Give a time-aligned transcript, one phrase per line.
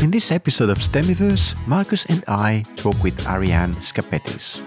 [0.00, 4.62] In this episode of STEMiverse, Marcus and I talk with Ariane Skapetis.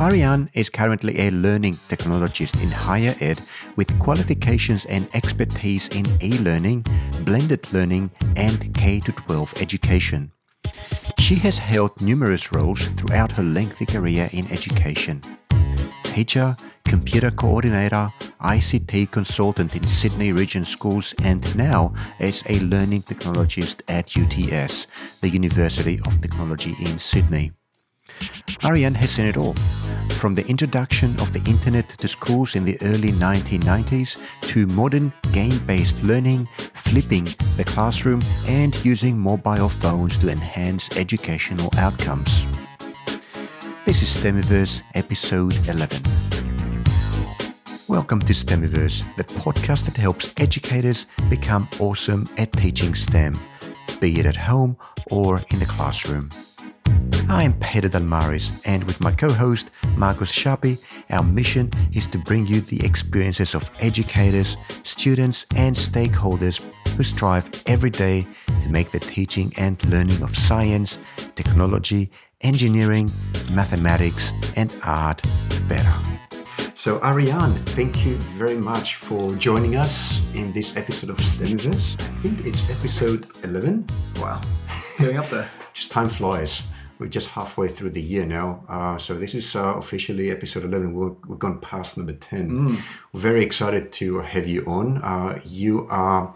[0.00, 3.40] Ariane is currently a learning technologist in higher ed
[3.74, 6.86] with qualifications and expertise in e-learning,
[7.22, 10.30] blended learning, and K-12 education.
[11.18, 15.22] She has held numerous roles throughout her lengthy career in education.
[16.04, 16.54] Teacher,
[16.84, 24.16] computer coordinator, ICT consultant in Sydney Region Schools, and now as a learning technologist at
[24.16, 24.86] UTS,
[25.20, 27.52] the University of Technology in Sydney.
[28.64, 29.54] Ariane has seen it all
[30.16, 35.58] from the introduction of the internet to schools in the early 1990s to modern game
[35.66, 37.24] based learning, flipping
[37.56, 42.42] the classroom, and using mobile phones to enhance educational outcomes.
[43.84, 46.35] This is STEMiverse episode 11.
[47.88, 53.38] Welcome to STEMiverse, the podcast that helps educators become awesome at teaching STEM,
[54.00, 54.76] be it at home
[55.08, 56.30] or in the classroom.
[57.28, 62.44] I'm Peter Dalmaris, and with my co host Marcus Schappi, our mission is to bring
[62.48, 66.60] you the experiences of educators, students, and stakeholders
[66.96, 68.26] who strive every day
[68.64, 70.98] to make the teaching and learning of science,
[71.36, 73.08] technology, engineering,
[73.52, 75.22] mathematics, and art
[75.68, 76.25] better.
[76.86, 82.00] So, Ariane, thank you very much for joining us in this episode of STEMiverse.
[82.00, 83.88] I think it's episode 11.
[84.20, 84.40] Wow,
[85.00, 85.50] getting up there.
[85.72, 86.62] Just time flies.
[87.00, 88.62] We're just halfway through the year now.
[88.68, 90.94] Uh, so this is uh, officially episode 11.
[90.94, 92.50] We're, we've gone past number 10.
[92.50, 92.80] Mm.
[93.12, 94.98] We're very excited to have you on.
[94.98, 96.32] Uh, you are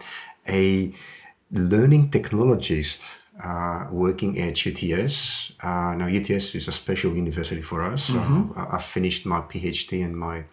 [0.49, 0.93] a
[1.49, 3.05] learning technologist
[3.43, 5.51] uh, working at UTS.
[5.63, 8.09] Uh, now, UTS is a special university for us.
[8.09, 8.51] Mm-hmm.
[8.55, 10.45] I finished my PhD and my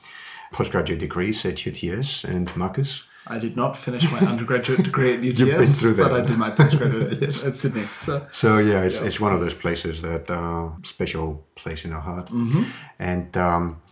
[0.52, 2.24] postgraduate degrees at UTS.
[2.24, 3.02] And Marcus?
[3.30, 7.42] I did not finish my undergraduate degree at UTS, but I did my postgraduate yes.
[7.42, 7.86] at Sydney.
[8.00, 9.04] So, so yeah, it's, yeah.
[9.04, 12.62] it's one of those places that uh, special place in our heart, mm-hmm.
[12.98, 13.82] and um,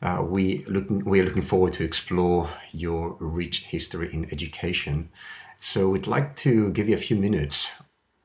[0.00, 5.10] uh, we looking we are looking forward to explore your rich history in education.
[5.58, 7.70] So we'd like to give you a few minutes,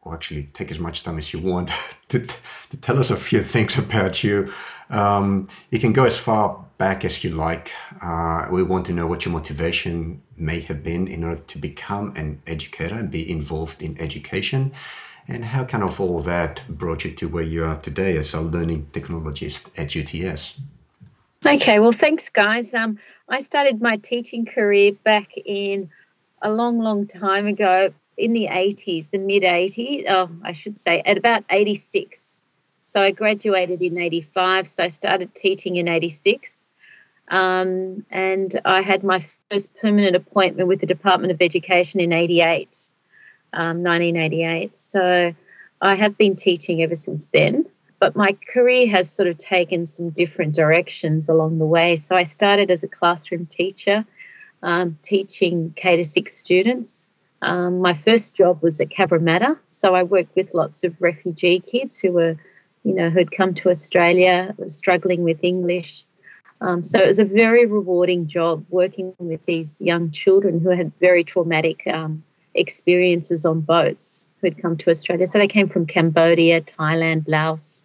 [0.01, 1.71] or actually take as much time as you want,
[2.09, 2.25] to,
[2.69, 4.51] to tell us a few things about you.
[4.89, 7.71] Um, you can go as far back as you like.
[8.01, 12.13] Uh, we want to know what your motivation may have been in order to become
[12.15, 14.71] an educator and be involved in education,
[15.27, 18.41] and how kind of all that brought you to where you are today as a
[18.41, 20.55] learning technologist at UTS.
[21.45, 22.73] Okay, well, thanks, guys.
[22.73, 25.89] Um, I started my teaching career back in
[26.41, 31.01] a long, long time ago in the 80s, the mid 80s, oh, I should say,
[31.05, 32.41] at about 86.
[32.81, 36.67] So I graduated in 85, so I started teaching in 86.
[37.29, 42.89] Um, and I had my first permanent appointment with the Department of Education in 88,
[43.53, 44.75] um, 1988.
[44.75, 45.33] So
[45.81, 47.65] I have been teaching ever since then.
[47.99, 51.97] But my career has sort of taken some different directions along the way.
[51.97, 54.05] So I started as a classroom teacher,
[54.63, 57.08] um, teaching K to six students.
[57.41, 61.99] Um, my first job was at Cabramatta, so I worked with lots of refugee kids
[61.99, 62.35] who were,
[62.83, 66.05] you know, who'd come to Australia, struggling with English,
[66.61, 70.91] um, so it was a very rewarding job working with these young children who had
[70.99, 72.23] very traumatic um,
[72.53, 75.27] experiences on boats who had come to Australia.
[75.27, 77.81] So they came from Cambodia, Thailand, Laos.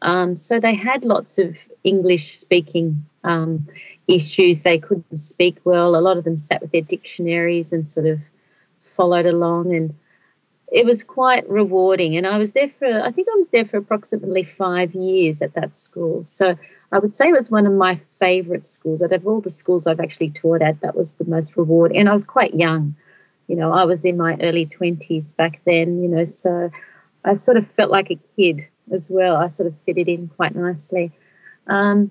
[0.00, 3.68] Um, so they had lots of English speaking um,
[4.06, 4.62] issues.
[4.62, 5.96] They couldn't speak well.
[5.96, 8.22] A lot of them sat with their dictionaries and sort of
[8.84, 9.74] followed along.
[9.74, 9.94] And
[10.70, 12.16] it was quite rewarding.
[12.16, 15.54] And I was there for, I think I was there for approximately five years at
[15.54, 16.24] that school.
[16.24, 16.56] So
[16.90, 19.02] I would say it was one of my favorite schools.
[19.02, 21.98] Out of all the schools I've actually taught at, that was the most rewarding.
[21.98, 22.96] And I was quite young.
[23.46, 26.70] You know, I was in my early 20s back then, you know, so
[27.24, 29.36] I sort of felt like a kid as well.
[29.36, 31.12] I sort of fitted in quite nicely.
[31.66, 32.10] Um,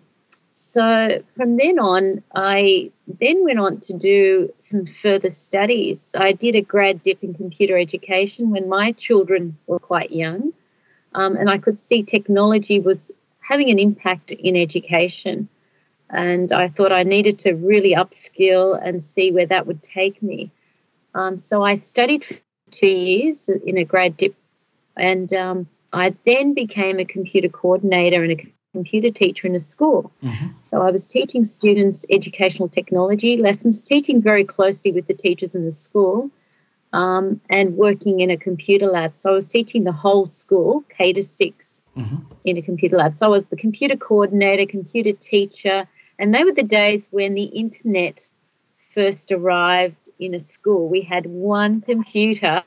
[0.55, 6.15] so from then on, I then went on to do some further studies.
[6.17, 10.53] I did a grad dip in computer education when my children were quite young.
[11.15, 15.49] Um, and I could see technology was having an impact in education.
[16.07, 20.51] And I thought I needed to really upskill and see where that would take me.
[21.15, 22.35] Um, so I studied for
[22.69, 24.35] two years in a grad dip,
[24.95, 30.11] and um, I then became a computer coordinator and a computer teacher in a school.
[30.21, 30.47] Mm-hmm.
[30.61, 35.63] So I was teaching students educational technology lessons, teaching very closely with the teachers in
[35.63, 36.29] the school,
[36.91, 39.15] um, and working in a computer lab.
[39.15, 42.17] So I was teaching the whole school, K to six, mm-hmm.
[42.43, 43.13] in a computer lab.
[43.13, 45.87] So I was the computer coordinator, computer teacher,
[46.19, 48.29] and they were the days when the internet
[48.77, 50.87] first arrived in a school.
[50.87, 52.63] We had one computer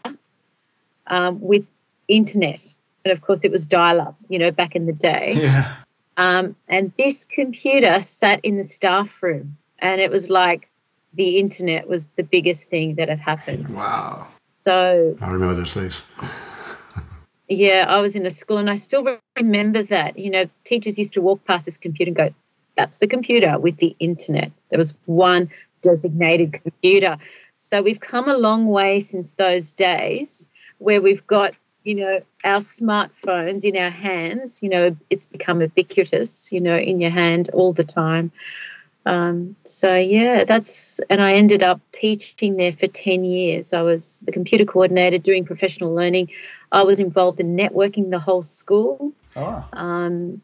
[1.07, 1.65] um, with
[2.09, 2.75] internet.
[3.05, 5.35] And of course, it was dial up, you know, back in the day.
[5.37, 5.77] Yeah.
[6.17, 10.69] Um, and this computer sat in the staff room, and it was like
[11.13, 13.69] the internet was the biggest thing that had happened.
[13.69, 14.27] Wow.
[14.65, 16.01] So I remember those days.
[17.49, 20.19] yeah, I was in a school, and I still remember that.
[20.19, 22.35] You know, teachers used to walk past this computer and go,
[22.77, 25.51] "That's the computer with the internet." There was one
[25.83, 27.19] designated computer.
[27.57, 30.49] So we've come a long way since those days
[30.79, 31.55] where we've got
[31.87, 37.01] you know, our smartphones in our hands, you know, it's become ubiquitous, you know, in
[37.01, 38.33] your hand all the time.
[39.07, 43.73] Um, so, yeah, that's, and I ended up teaching there for 10 years.
[43.73, 46.31] I was the computer coordinator doing professional learning.
[46.73, 49.13] I was involved in networking the whole school.
[49.37, 49.65] Oh.
[49.73, 50.43] Um,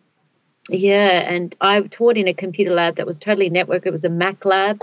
[0.68, 3.84] yeah, and I taught in a computer lab that was totally networked.
[3.84, 4.80] It was a Mac lab.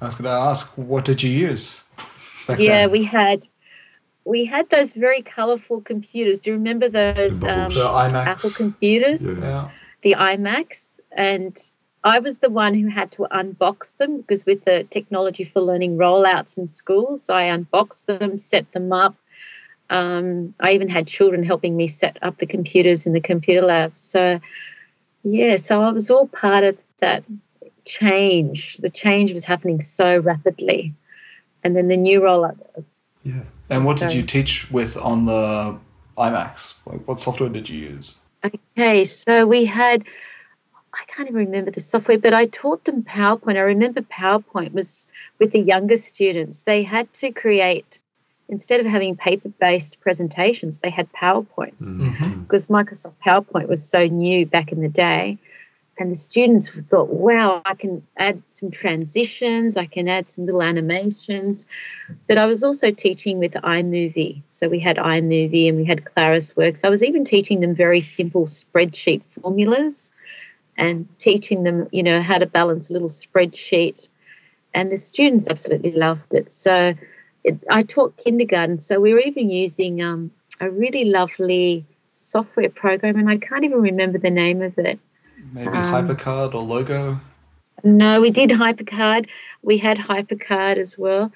[0.00, 1.82] I was going to ask, what did you use?
[2.48, 2.92] Yeah, then?
[2.92, 3.46] we had
[4.28, 6.40] we had those very colorful computers.
[6.40, 9.38] Do you remember those um, Apple computers?
[9.38, 9.70] Yeah.
[10.02, 11.00] The iMacs.
[11.10, 11.58] And
[12.04, 15.96] I was the one who had to unbox them because with the technology for learning
[15.96, 19.16] rollouts in schools, I unboxed them, set them up.
[19.88, 23.96] Um, I even had children helping me set up the computers in the computer lab.
[23.96, 24.40] So,
[25.22, 27.24] yeah, so I was all part of that
[27.86, 28.76] change.
[28.76, 30.92] The change was happening so rapidly.
[31.64, 32.58] And then the new rollout.
[33.28, 33.42] Yeah.
[33.68, 35.78] And what so, did you teach with on the
[36.16, 36.74] iMacs?
[37.04, 38.16] What software did you use?
[38.42, 40.04] Okay, so we had,
[40.94, 43.56] I can't even remember the software, but I taught them PowerPoint.
[43.56, 45.06] I remember PowerPoint was
[45.38, 46.62] with the younger students.
[46.62, 47.98] They had to create,
[48.48, 52.42] instead of having paper based presentations, they had PowerPoints mm-hmm.
[52.42, 55.38] because Microsoft PowerPoint was so new back in the day
[55.98, 60.62] and the students thought, wow, I can add some transitions, I can add some little
[60.62, 61.66] animations.
[62.28, 64.42] But I was also teaching with iMovie.
[64.48, 66.84] So we had iMovie and we had ClarisWorks.
[66.84, 70.08] I was even teaching them very simple spreadsheet formulas
[70.76, 74.08] and teaching them, you know, how to balance a little spreadsheet.
[74.72, 76.48] And the students absolutely loved it.
[76.48, 76.94] So
[77.42, 78.78] it, I taught kindergarten.
[78.78, 80.30] So we were even using um,
[80.60, 85.00] a really lovely software program, and I can't even remember the name of it
[85.52, 87.20] Maybe um, HyperCard or Logo?
[87.84, 89.28] No, we did HyperCard.
[89.62, 91.32] We had HyperCard as well.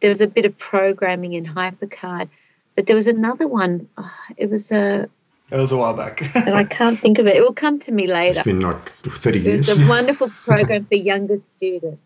[0.00, 2.28] There was a bit of programming in HyperCard,
[2.74, 3.88] but there was another one.
[3.96, 5.08] Oh, it was a.
[5.50, 6.22] It was a while back.
[6.34, 7.36] and I can't think of it.
[7.36, 8.40] It will come to me later.
[8.40, 9.68] It's been like 30 years.
[9.68, 12.00] It was a wonderful program for younger students.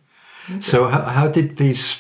[0.61, 1.99] So, how, how did these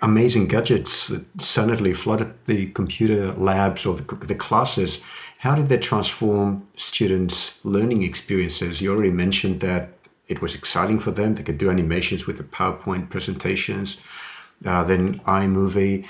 [0.00, 4.98] amazing gadgets that suddenly flooded the computer labs or the, the classes
[5.42, 8.80] how did that transform students' learning experiences?
[8.80, 9.88] You already mentioned that
[10.28, 11.34] it was exciting for them.
[11.34, 13.96] They could do animations with the PowerPoint presentations.
[14.64, 16.06] Uh, then iMovie.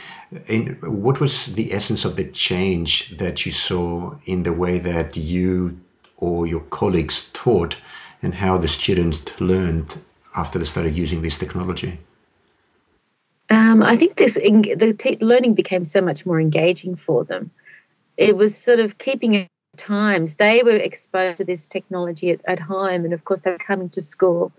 [0.82, 5.81] What was the essence of the change that you saw in the way that you
[6.19, 7.78] or your colleagues taught
[8.20, 9.99] and how the students learned
[10.37, 11.99] after they started using this technology?
[13.49, 17.50] Um, I think this the t- learning became so much more engaging for them
[18.17, 20.35] it was sort of keeping times.
[20.35, 23.91] They were exposed to this technology at, at home, and of course, they were coming
[23.91, 24.53] to school,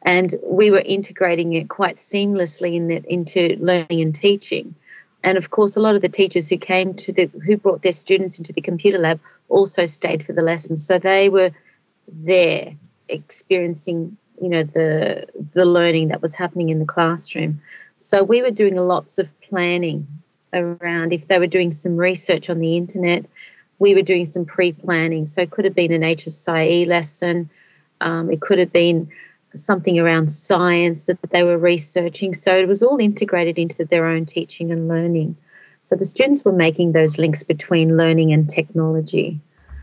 [0.00, 4.74] and we were integrating it quite seamlessly in the, into learning and teaching.
[5.24, 7.92] And of course, a lot of the teachers who came to the who brought their
[7.92, 11.50] students into the computer lab also stayed for the lessons, so they were
[12.08, 12.74] there
[13.08, 17.60] experiencing, you know, the the learning that was happening in the classroom.
[17.96, 20.21] So we were doing lots of planning
[20.52, 23.26] around if they were doing some research on the internet.
[23.78, 25.26] We were doing some pre planning.
[25.26, 27.50] So it could have been an HSIE lesson,
[28.00, 29.10] um, it could have been
[29.54, 32.34] something around science that they were researching.
[32.34, 35.36] So it was all integrated into their own teaching and learning.
[35.82, 39.40] So the students were making those links between learning and technology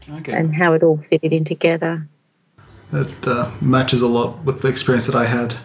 [0.10, 0.32] okay.
[0.32, 2.08] and how it all fitted in together.
[2.92, 5.56] It uh, matches a lot with the experience that I had.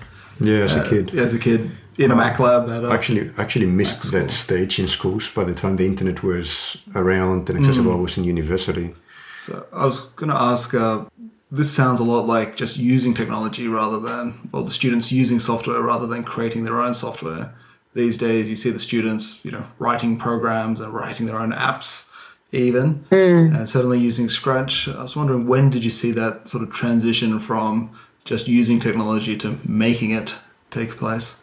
[0.40, 1.18] Yeah, as a uh, kid.
[1.18, 2.68] As a kid, in a Mac lab.
[2.68, 6.76] At a actually, actually missed that stage in schools by the time the internet was
[6.94, 7.92] around and accessible.
[7.92, 7.98] Mm.
[7.98, 8.94] I was in university.
[9.38, 10.74] So I was going to ask.
[10.74, 11.04] Uh,
[11.50, 15.80] this sounds a lot like just using technology rather than well, the students using software
[15.80, 17.54] rather than creating their own software.
[17.94, 22.08] These days, you see the students, you know, writing programs and writing their own apps,
[22.50, 23.56] even, mm.
[23.56, 24.88] and certainly using Scratch.
[24.88, 29.36] I was wondering when did you see that sort of transition from just using technology
[29.36, 30.34] to making it
[30.70, 31.38] take place?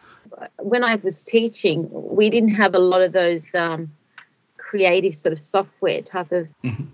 [0.57, 3.91] When I was teaching, we didn't have a lot of those um,
[4.57, 6.85] creative sort of software type of mm-hmm.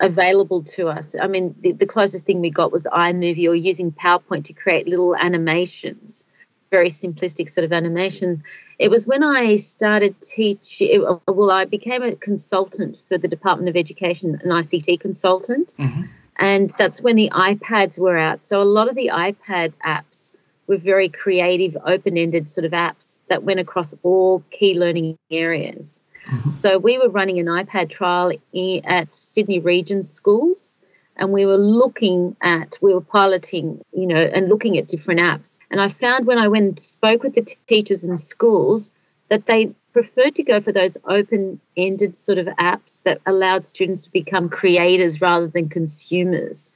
[0.00, 1.14] available to us.
[1.20, 4.86] I mean, the, the, closest thing we got was iMovie or using PowerPoint to create
[4.86, 6.24] little animations.
[6.70, 8.42] very simplistic sort of animations.
[8.78, 13.76] It was when I started teaching, well, I became a consultant for the Department of
[13.76, 15.72] Education, an ICT consultant.
[15.78, 16.02] Mm-hmm.
[16.36, 18.42] And that's when the iPads were out.
[18.42, 20.31] So a lot of the iPad apps
[20.72, 26.00] were very creative, open ended sort of apps that went across all key learning areas.
[26.26, 26.48] Mm-hmm.
[26.48, 30.78] So we were running an iPad trial in, at Sydney Region schools
[31.16, 35.58] and we were looking at we were piloting you know and looking at different apps
[35.70, 38.90] and i found when i went and spoke with the t- teachers in schools
[39.28, 44.10] that they preferred to go for those open-ended sort of apps that allowed students to
[44.10, 46.70] become creators rather than consumers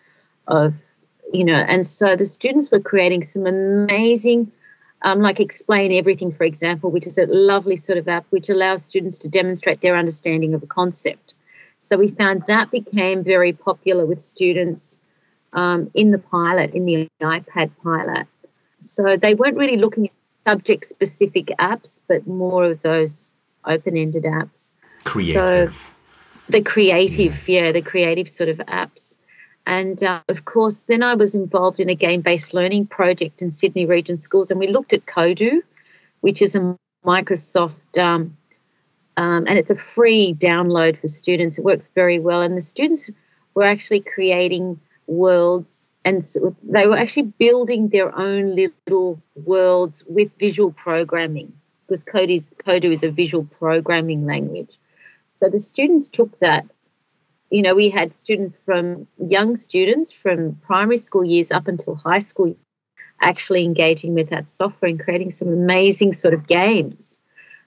[0.47, 0.96] of
[1.33, 4.51] you know and so the students were creating some amazing
[5.03, 8.85] um, like explain everything for example which is a lovely sort of app which allows
[8.85, 11.35] students to demonstrate their understanding of a concept
[11.81, 14.99] so we found that became very popular with students
[15.53, 18.27] um, in the pilot, in the iPad pilot.
[18.83, 20.13] So they weren't really looking at
[20.47, 23.31] subject specific apps, but more of those
[23.65, 24.71] open ended apps.
[25.05, 25.75] Creative.
[25.75, 25.75] So
[26.49, 27.65] the creative, yeah.
[27.65, 29.15] yeah, the creative sort of apps.
[29.67, 33.51] And uh, of course, then I was involved in a game based learning project in
[33.51, 35.63] Sydney Region Schools, and we looked at Kodu,
[36.21, 38.37] which is a Microsoft um,
[39.17, 41.59] um, and it's a free download for students.
[41.59, 43.11] It works very well, and the students
[43.55, 50.31] were actually creating worlds, and so they were actually building their own little worlds with
[50.39, 51.53] visual programming
[51.87, 54.77] because Kodu's, Kodu is a visual programming language.
[55.41, 56.67] So the students took that.
[57.51, 62.19] You know, we had students from young students from primary school years up until high
[62.19, 62.57] school
[63.21, 67.19] actually engaging with that software and creating some amazing sort of games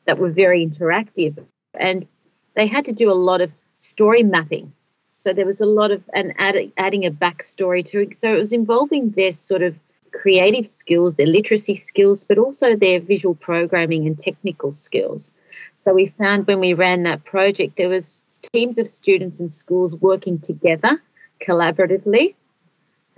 [0.05, 1.43] that were very interactive.
[1.73, 2.07] And
[2.55, 4.73] they had to do a lot of story mapping.
[5.11, 8.15] So there was a lot of, and add, adding a backstory to it.
[8.15, 9.75] So it was involving their sort of
[10.11, 15.33] creative skills, their literacy skills, but also their visual programming and technical skills.
[15.75, 18.21] So we found when we ran that project, there was
[18.53, 21.01] teams of students and schools working together
[21.41, 22.35] collaboratively.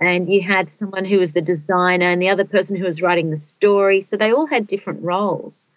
[0.00, 3.30] And you had someone who was the designer and the other person who was writing
[3.30, 4.00] the story.
[4.00, 5.68] So they all had different roles.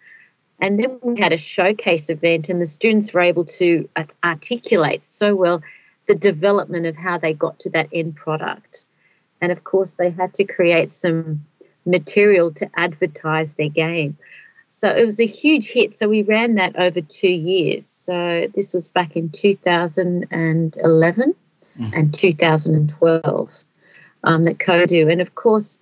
[0.60, 3.90] And then we had a showcase event, and the students were able to
[4.24, 5.62] articulate so well
[6.08, 8.86] the development of how they got to that end product.
[9.42, 11.46] And of course, they had to create some
[11.86, 14.18] material to advertise their game.
[14.78, 15.96] So it was a huge hit.
[15.96, 17.88] So we ran that over two years.
[17.88, 21.36] So this was back in 2011
[21.80, 21.98] mm.
[21.98, 23.64] and 2012
[24.26, 25.10] um, that Kodu.
[25.10, 25.78] And of course,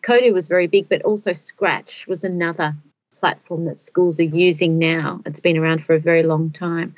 [0.00, 2.76] Kodu was very big, but also Scratch was another
[3.16, 5.22] platform that schools are using now.
[5.26, 6.94] It's been around for a very long time.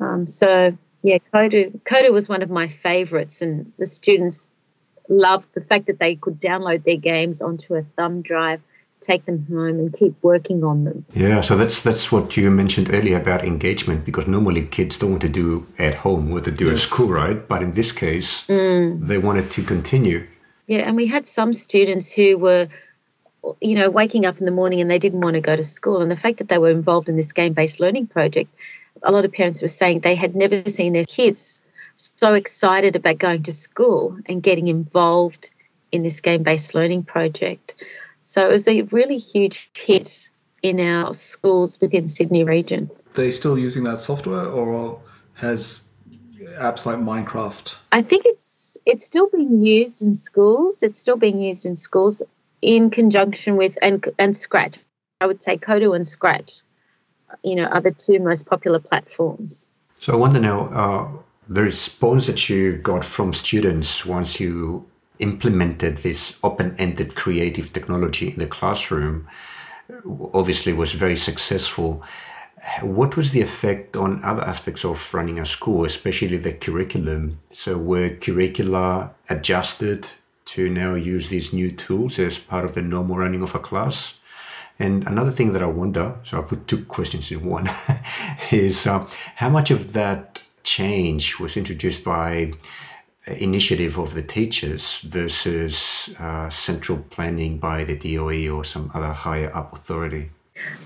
[0.00, 4.48] Um, so yeah, Kodu Kodu was one of my favorites, and the students
[5.10, 8.62] loved the fact that they could download their games onto a thumb drive,
[9.00, 11.04] take them home, and keep working on them.
[11.14, 15.22] Yeah, so that's that's what you mentioned earlier about engagement, because normally kids don't want
[15.22, 16.74] to do at home what they do yes.
[16.74, 17.48] at school, right?
[17.48, 19.00] But in this case, mm.
[19.00, 20.26] they wanted to continue.
[20.66, 22.68] Yeah, and we had some students who were
[23.60, 26.00] you know, waking up in the morning and they didn't want to go to school.
[26.02, 28.54] And the fact that they were involved in this game based learning project,
[29.02, 31.60] a lot of parents were saying they had never seen their kids
[31.96, 35.50] so excited about going to school and getting involved
[35.92, 37.74] in this game based learning project.
[38.30, 40.28] So it was a really huge hit
[40.62, 42.88] in our schools within Sydney region.
[42.94, 45.02] Are they still using that software or
[45.34, 45.82] has
[46.60, 47.74] apps like Minecraft?
[47.90, 50.84] I think it's it's still being used in schools.
[50.84, 52.22] It's still being used in schools
[52.62, 54.78] in conjunction with and and Scratch.
[55.20, 56.60] I would say Kodu and Scratch,
[57.42, 59.66] you know, are the two most popular platforms.
[59.98, 61.08] So I want to know uh,
[61.48, 64.86] the response that you got from students once you
[65.20, 69.28] implemented this open-ended creative technology in the classroom.
[70.32, 72.02] Obviously, was very successful.
[72.82, 77.40] What was the effect on other aspects of running a school, especially the curriculum?
[77.52, 80.10] So were curricula adjusted
[80.46, 84.14] to now use these new tools as part of the normal running of a class.
[84.78, 87.68] And another thing that I wonder, so I'll put two questions in one,
[88.50, 92.54] is uh, how much of that change was introduced by
[93.26, 99.50] initiative of the teachers versus uh, central planning by the DOE or some other higher
[99.54, 100.30] up authority?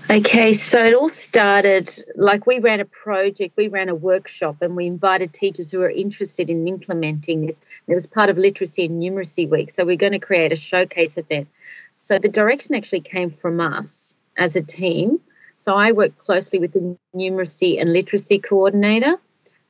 [0.09, 4.75] Okay, so it all started like we ran a project, we ran a workshop, and
[4.75, 7.65] we invited teachers who were interested in implementing this.
[7.87, 11.17] It was part of Literacy and Numeracy Week, so we're going to create a showcase
[11.17, 11.47] event.
[11.97, 15.19] So the direction actually came from us as a team.
[15.55, 19.15] So I worked closely with the numeracy and literacy coordinator,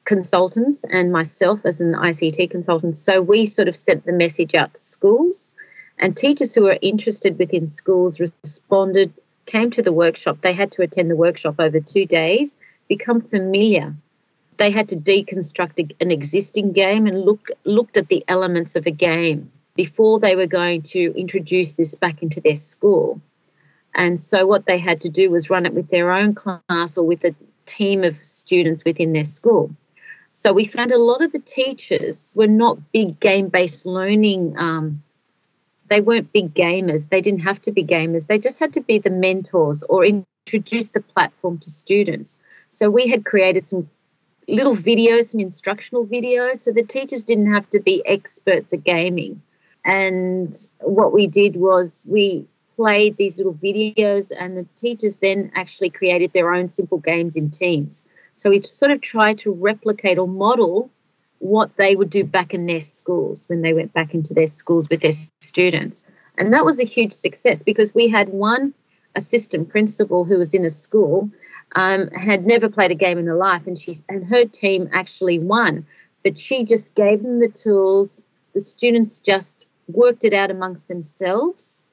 [0.05, 2.95] consultants, and myself as an ICT consultant.
[2.95, 5.51] So we sort of sent the message out to schools
[5.97, 9.13] And teachers who were interested within schools responded,
[9.45, 10.41] came to the workshop.
[10.41, 12.57] They had to attend the workshop over two days,
[12.89, 13.95] become familiar.
[14.57, 18.91] They had to deconstruct an existing game and look looked at the elements of a
[18.91, 23.21] game before they were going to introduce this back into their school.
[23.93, 27.05] And so what they had to do was run it with their own class or
[27.05, 27.35] with a
[27.65, 29.73] team of students within their school.
[30.37, 34.55] So we found a lot of the teachers were not big game based learning.
[34.57, 35.01] Um,
[35.89, 37.07] they weren't big gamers.
[37.07, 38.27] They didn't have to be gamers.
[38.27, 42.35] They just had to be the mentors or introduce the platform to students.
[42.69, 43.89] So we had created some
[44.45, 49.41] little videos, some instructional videos, so the teachers didn't have to be experts at gaming.
[49.85, 55.91] And what we did was we played these little videos, and the teachers then actually
[55.91, 58.03] created their own simple games in teams.
[58.35, 60.91] So we sort of tried to replicate or model
[61.39, 64.87] what they would do back in their schools when they went back into their schools
[64.89, 66.03] with their students.
[66.37, 68.73] And that was a huge success because we had one
[69.15, 71.29] assistant principal who was in a school
[71.75, 75.39] um, had never played a game in her life, and she and her team actually
[75.39, 75.85] won.
[76.23, 78.23] But she just gave them the tools.
[78.53, 81.83] The students just worked it out amongst themselves,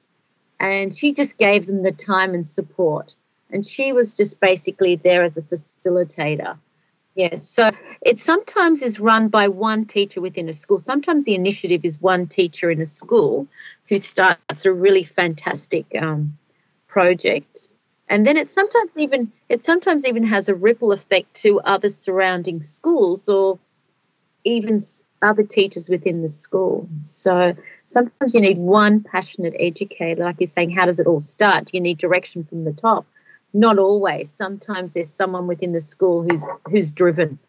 [0.59, 3.15] and she just gave them the time and support.
[3.53, 6.57] And she was just basically there as a facilitator.
[7.15, 10.79] Yes, so it sometimes is run by one teacher within a school.
[10.79, 13.47] Sometimes the initiative is one teacher in a school
[13.87, 16.35] who starts a really fantastic um,
[16.87, 17.67] project,
[18.09, 22.63] and then it sometimes even it sometimes even has a ripple effect to other surrounding
[22.63, 23.59] schools or
[24.43, 24.79] even
[25.21, 26.89] other teachers within the school.
[27.03, 27.55] So
[27.85, 31.69] sometimes you need one passionate educator, like you're saying, how does it all start?
[31.73, 33.05] You need direction from the top.
[33.53, 34.31] Not always.
[34.31, 37.39] Sometimes there's someone within the school who's who's driven.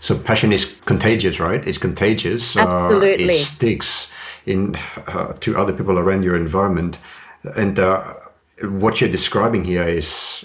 [0.00, 1.66] So passion is contagious, right?
[1.66, 2.56] It's contagious.
[2.56, 3.24] Absolutely.
[3.24, 4.08] Uh, it sticks
[4.46, 6.98] in uh, to other people around your environment,
[7.56, 8.14] and uh,
[8.62, 10.44] what you're describing here is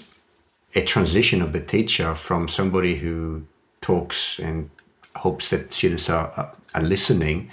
[0.74, 3.44] a transition of the teacher from somebody who
[3.80, 4.70] talks and
[5.16, 7.50] hopes that students are, are listening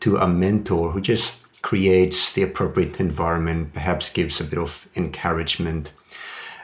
[0.00, 5.92] to a mentor who just creates the appropriate environment, perhaps gives a bit of encouragement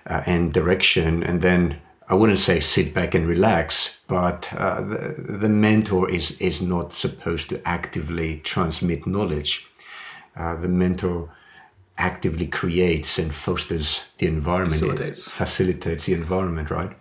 [0.07, 5.15] uh, and direction, and then I wouldn't say sit back and relax, but uh, the,
[5.19, 9.67] the mentor is is not supposed to actively transmit knowledge.
[10.37, 11.31] Uh, the mentor
[11.97, 16.93] actively creates and fosters the environment, facilitates, facilitates the environment, right?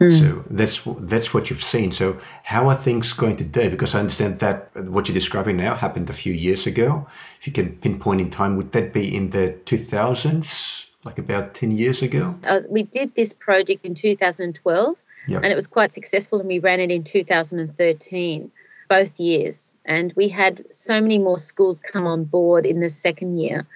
[0.00, 0.18] Mm.
[0.18, 1.90] So that's that's what you've seen.
[1.92, 3.68] So how are things going today?
[3.68, 7.06] Because I understand that what you're describing now happened a few years ago.
[7.40, 11.70] If you can pinpoint in time, would that be in the 2000s, like about 10
[11.70, 12.38] years ago?
[12.44, 15.42] Uh, we did this project in 2012, yep.
[15.42, 18.50] and it was quite successful, and we ran it in 2013,
[18.88, 19.76] both years.
[19.84, 23.66] And we had so many more schools come on board in the second year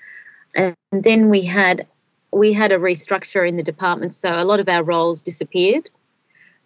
[0.55, 1.87] and then we had
[2.31, 5.91] we had a restructure in the department, so a lot of our roles disappeared.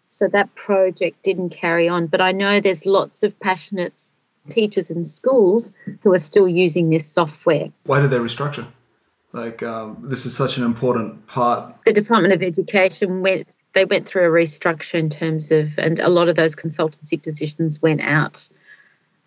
[0.08, 2.06] So that project didn't carry on.
[2.06, 4.08] But I know there's lots of passionate
[4.48, 7.72] teachers in schools who are still using this software.
[7.84, 8.68] Why did they restructure?
[9.36, 11.74] Like um, this is such an important part.
[11.84, 13.54] The Department of Education went.
[13.74, 17.82] They went through a restructure in terms of, and a lot of those consultancy positions
[17.82, 18.48] went out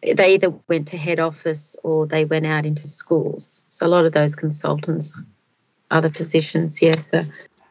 [0.02, 3.62] they either went to head office or they went out into schools.
[3.70, 5.22] So a lot of those consultants,
[5.92, 7.12] other positions, yes.
[7.14, 7.30] Yeah, so.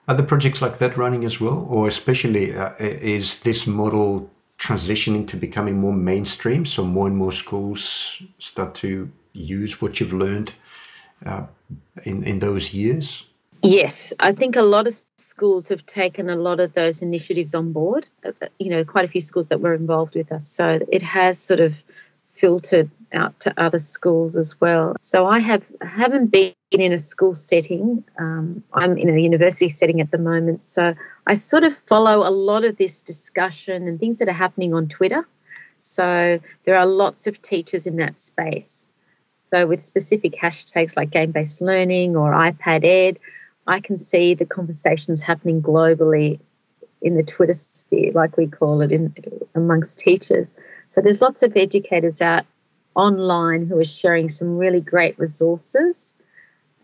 [0.09, 5.29] Are the projects like that running as well, or especially uh, is this model transitioning
[5.29, 6.65] to becoming more mainstream?
[6.65, 10.53] So more and more schools start to use what you've learned
[11.27, 11.43] uh,
[12.05, 13.25] in in those years.
[13.63, 17.73] Yes, I think a lot of schools have taken a lot of those initiatives on
[17.73, 18.07] board.
[18.25, 20.47] Uh, you know, quite a few schools that were involved with us.
[20.47, 21.83] So it has sort of
[22.31, 24.95] filtered out to other schools as well.
[25.01, 28.05] So I have haven't been in a school setting.
[28.19, 30.95] Um, I'm in a university setting at the moment, so
[31.27, 34.89] I sort of follow a lot of this discussion and things that are happening on
[34.89, 35.27] Twitter.
[35.83, 38.88] So there are lots of teachers in that space.
[39.51, 43.19] So with specific hashtags like game-based learning or iPad Ed,
[43.67, 46.41] I can see the conversations happening globally
[47.01, 49.15] in the Twitter sphere, like we call it, in
[49.55, 50.57] amongst teachers.
[50.89, 52.45] So there's lots of educators out
[52.95, 56.15] online who are sharing some really great resources,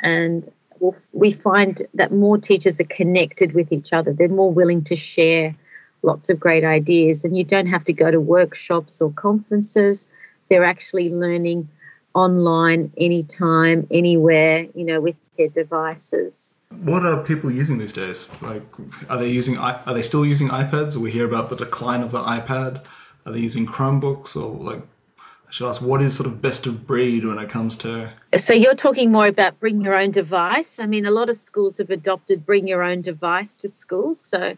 [0.00, 0.46] and
[0.78, 4.12] we'll, we find that more teachers are connected with each other.
[4.12, 5.56] They're more willing to share
[6.02, 10.06] lots of great ideas, and you don't have to go to workshops or conferences.
[10.48, 11.68] They're actually learning
[12.14, 16.54] online anytime, anywhere, you know, with their devices.
[16.82, 18.28] What are people using these days?
[18.40, 18.62] Like,
[19.08, 20.96] are they using are they still using iPads?
[20.96, 22.84] We hear about the decline of the iPad.
[23.26, 24.82] Are they using Chromebooks or like
[25.18, 28.54] I should ask what is sort of best of breed when it comes to so
[28.54, 31.90] you're talking more about bring your own device i mean a lot of schools have
[31.90, 34.56] adopted bring your own device to schools so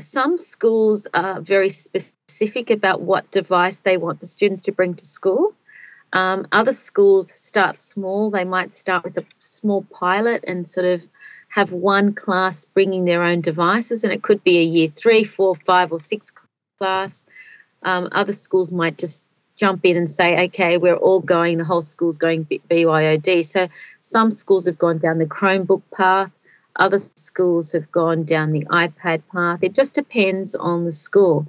[0.00, 5.04] some schools are very specific about what device they want the students to bring to
[5.04, 5.54] school
[6.12, 11.06] um, other schools start small they might start with a small pilot and sort of
[11.48, 15.54] have one class bringing their own devices and it could be a year three four
[15.54, 16.32] five or six
[16.78, 17.24] class
[17.82, 19.22] um, other schools might just
[19.56, 23.44] jump in and say, okay, we're all going, the whole school's going BYOD.
[23.44, 23.68] So
[24.00, 26.30] some schools have gone down the Chromebook path,
[26.76, 29.60] other schools have gone down the iPad path.
[29.62, 31.46] It just depends on the school.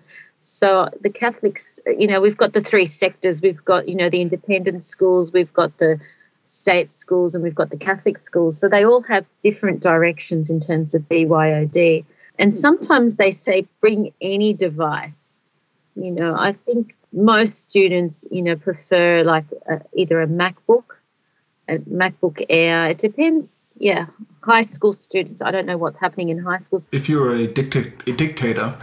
[0.49, 3.41] So the Catholics, you know, we've got the three sectors.
[3.41, 5.99] We've got, you know, the independent schools, we've got the
[6.43, 8.57] state schools, and we've got the Catholic schools.
[8.57, 12.05] So they all have different directions in terms of BYOD.
[12.39, 12.57] And hmm.
[12.57, 15.41] sometimes they say bring any device.
[15.97, 20.85] You know, I think most students, you know, prefer like a, either a MacBook,
[21.67, 22.89] a MacBook Air.
[22.89, 23.75] It depends.
[23.79, 24.07] Yeah,
[24.41, 25.41] high school students.
[25.41, 26.87] I don't know what's happening in high schools.
[26.91, 28.77] If you were a, dicta- a dictator,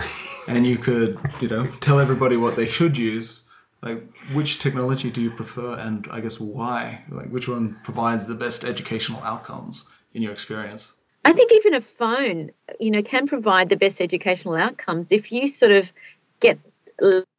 [0.49, 3.41] and you could, you know, tell everybody what they should use,
[3.83, 7.05] like which technology do you prefer, and I guess why?
[7.09, 10.93] Like which one provides the best educational outcomes in your experience?
[11.25, 15.47] I think even a phone, you know, can provide the best educational outcomes if you
[15.47, 15.93] sort of
[16.41, 16.59] get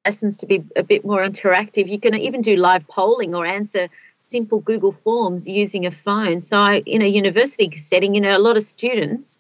[0.06, 1.88] lessons to be a bit more interactive.
[1.88, 3.90] You can even do live polling or answer
[4.26, 6.42] simple Google Forms using a phone.
[6.42, 9.38] So, I, in a university setting, you know, a lot of students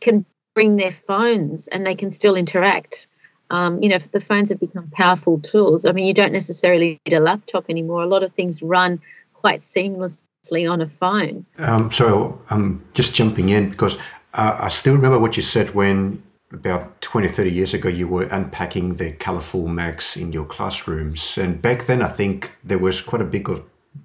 [0.00, 0.24] can
[0.54, 3.08] bring their phones and they can still interact.
[3.50, 5.86] Um, you know, the phones have become powerful tools.
[5.86, 8.02] I mean, you don't necessarily need a laptop anymore.
[8.02, 9.00] A lot of things run
[9.32, 11.46] quite seamlessly on a phone.
[11.58, 13.96] Um, so I'm just jumping in because
[14.34, 16.22] uh, I still remember what you said when
[16.52, 21.36] about 20, 30 years ago, you were unpacking the colorful Macs in your classrooms.
[21.36, 23.48] And back then, I think there was quite a big,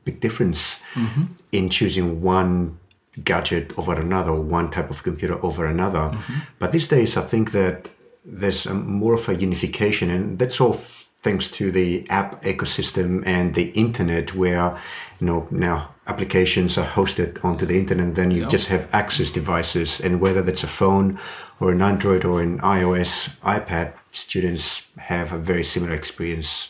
[0.06, 1.24] big difference mm-hmm.
[1.52, 2.78] in choosing one
[3.24, 6.00] gadget over another, one type of computer over another.
[6.00, 6.40] Mm-hmm.
[6.60, 7.90] But these days, I think that
[8.26, 13.56] there's a, more of a unification, and that's all thanks to the app ecosystem and
[13.56, 14.78] the internet, where
[15.20, 18.16] you know now applications are hosted onto the internet.
[18.16, 18.50] Then you yep.
[18.50, 21.20] just have access devices, and whether that's a phone
[21.60, 26.70] or an Android or an iOS iPad, students have a very similar experience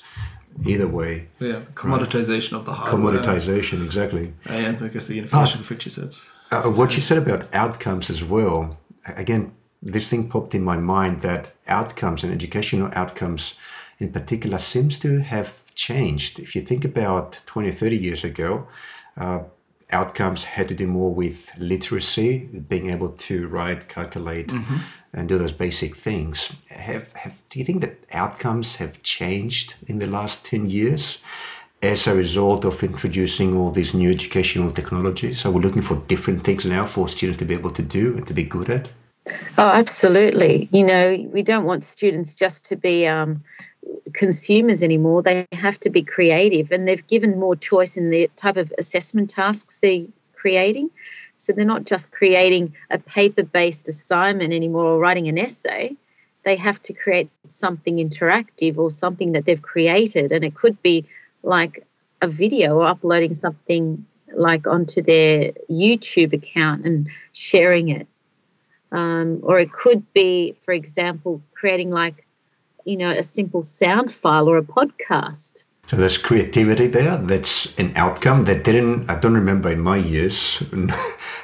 [0.66, 1.28] either way.
[1.40, 2.60] Yeah, the commoditization right?
[2.60, 3.16] of the hardware.
[3.16, 4.34] Commoditization, exactly.
[4.46, 6.16] And I guess the which you said.
[6.52, 11.22] Uh, what you said about outcomes as well, again, this thing popped in my mind
[11.22, 13.54] that outcomes and educational outcomes
[14.00, 16.40] in particular seems to have changed.
[16.40, 18.68] If you think about 20, 30 years ago,
[19.18, 19.40] uh,
[19.92, 24.78] outcomes had to do more with literacy, being able to write, calculate, mm-hmm.
[25.14, 26.52] And do those basic things.
[26.70, 31.20] Have, have, do you think that outcomes have changed in the last 10 years
[31.82, 35.46] as a result of introducing all these new educational technologies?
[35.46, 38.26] Are we looking for different things now for students to be able to do and
[38.28, 38.90] to be good at?
[39.58, 40.68] Oh, absolutely.
[40.72, 43.44] You know, we don't want students just to be um,
[44.14, 45.22] consumers anymore.
[45.22, 49.30] They have to be creative, and they've given more choice in the type of assessment
[49.30, 50.90] tasks they're creating.
[51.44, 55.96] So they're not just creating a paper based assignment anymore or writing an essay.
[56.46, 60.32] They have to create something interactive or something that they've created.
[60.32, 61.06] And it could be
[61.44, 61.86] like
[62.22, 68.08] a video or uploading something like onto their YouTube account and sharing it.
[68.92, 72.26] Um, or it could be, for example, creating like
[72.86, 75.52] you know, a simple sound file or a podcast.
[75.88, 77.18] So there's creativity there.
[77.18, 79.10] That's an outcome that didn't.
[79.10, 80.64] I don't remember in my years.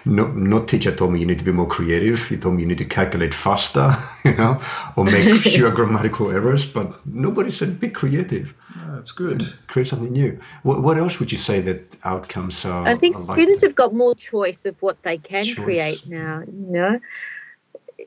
[0.06, 2.28] No, no teacher told me you need to be more creative.
[2.28, 3.94] He told me you need to calculate faster,
[4.26, 4.60] you know,
[4.96, 6.66] or make fewer grammatical errors.
[6.66, 8.54] But nobody said be creative.
[8.76, 9.54] Ah, that's good.
[9.68, 10.40] Create something new.
[10.64, 12.88] What, what else would you say that outcomes are?
[12.88, 15.56] I think are students like have got more choice of what they can choice.
[15.56, 16.44] create now.
[16.48, 17.00] You know,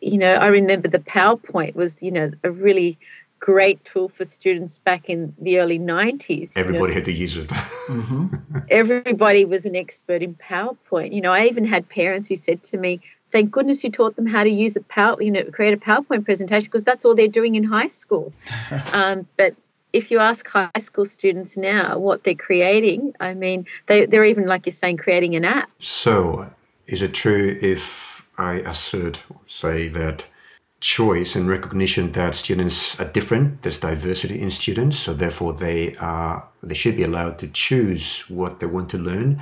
[0.00, 0.32] you know.
[0.32, 2.98] I remember the PowerPoint was, you know, a really
[3.42, 6.56] great tool for students back in the early 90s.
[6.56, 6.94] Everybody you know.
[6.94, 7.48] had to use it.
[7.48, 8.58] mm-hmm.
[8.70, 11.12] Everybody was an expert in PowerPoint.
[11.12, 13.00] You know, I even had parents who said to me,
[13.32, 16.24] thank goodness you taught them how to use a power, you know, create a PowerPoint
[16.24, 18.32] presentation because that's all they're doing in high school.
[18.92, 19.56] um, but
[19.92, 24.46] if you ask high school students now what they're creating, I mean, they, they're even,
[24.46, 25.68] like you're saying, creating an app.
[25.80, 26.48] So,
[26.86, 30.26] is it true if I assert, say, that
[30.82, 33.62] choice and recognition that students are different.
[33.62, 38.58] There's diversity in students, so therefore they are they should be allowed to choose what
[38.58, 39.40] they want to learn.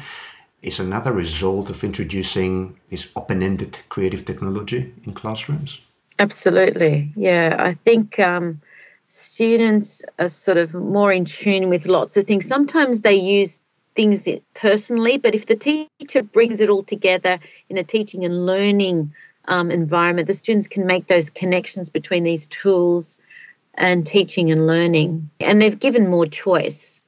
[0.62, 5.80] Is another result of introducing this open-ended creative technology in classrooms.
[6.18, 7.56] Absolutely, yeah.
[7.58, 8.60] I think um,
[9.06, 12.46] students are sort of more in tune with lots of things.
[12.46, 13.60] Sometimes they use
[13.96, 19.14] things personally, but if the teacher brings it all together in a teaching and learning
[19.46, 23.18] um, environment, the students can make those connections between these tools
[23.74, 25.30] and teaching and learning.
[25.40, 27.02] And they've given more choice.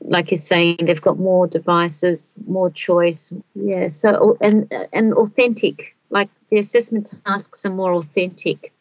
[0.00, 3.32] Like you're saying, they've got more devices, more choice.
[3.54, 3.88] Yeah.
[3.88, 5.96] So and and authentic.
[6.08, 8.72] Like the assessment tasks are more authentic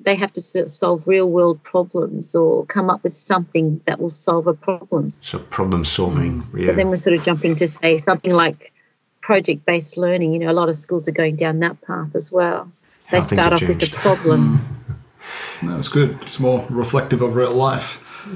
[0.00, 4.46] they have to solve real world problems or come up with something that will solve
[4.46, 5.12] a problem.
[5.20, 6.46] So problem solving.
[6.54, 6.66] Yeah.
[6.66, 8.72] So then we're sort of jumping to say something like
[9.26, 10.32] project based learning.
[10.32, 12.70] You know, a lot of schools are going down that path as well.
[13.10, 14.60] They start off with the problem.
[15.60, 15.74] Mm.
[15.74, 16.18] That's good.
[16.20, 17.88] It's more reflective of real life.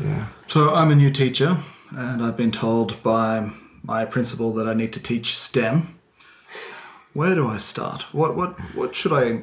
[0.03, 0.27] Yeah.
[0.49, 1.59] So I'm a new teacher,
[1.91, 5.99] and I've been told by my principal that I need to teach STEM.
[7.13, 8.03] Where do I start?
[8.15, 9.43] What what what should I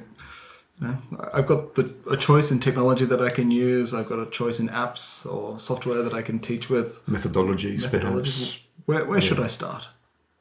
[1.34, 3.94] I've got the, a choice in technology that I can use.
[3.94, 7.06] I've got a choice in apps or software that I can teach with.
[7.06, 8.60] Methodologies, methodologies.
[8.86, 9.26] Where, where yeah.
[9.26, 9.88] should I start?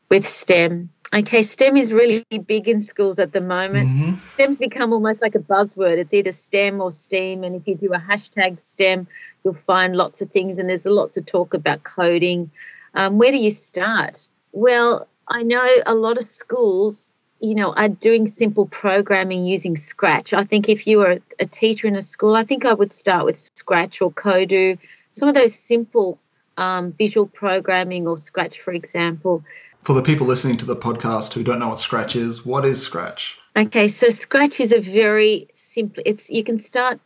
[0.09, 0.91] With STEM.
[1.15, 3.89] Okay, STEM is really big in schools at the moment.
[3.89, 4.25] Mm-hmm.
[4.25, 5.99] STEM's become almost like a buzzword.
[5.99, 7.45] It's either STEM or STEAM.
[7.45, 9.07] And if you do a hashtag STEM,
[9.45, 10.59] you'll find lots of things.
[10.59, 12.51] And there's lots of talk about coding.
[12.95, 14.27] Um, where do you start?
[14.53, 20.33] Well, I know a lot of schools you know, are doing simple programming using Scratch.
[20.33, 23.27] I think if you were a teacher in a school, I think I would start
[23.27, 24.79] with Scratch or Kodu,
[25.13, 26.19] some of those simple
[26.57, 29.45] um, visual programming or Scratch, for example.
[29.87, 32.83] For the people listening to the podcast who don't know what Scratch is, what is
[32.83, 33.39] Scratch?
[33.55, 36.03] Okay, so Scratch is a very simple.
[36.05, 36.99] It's you can start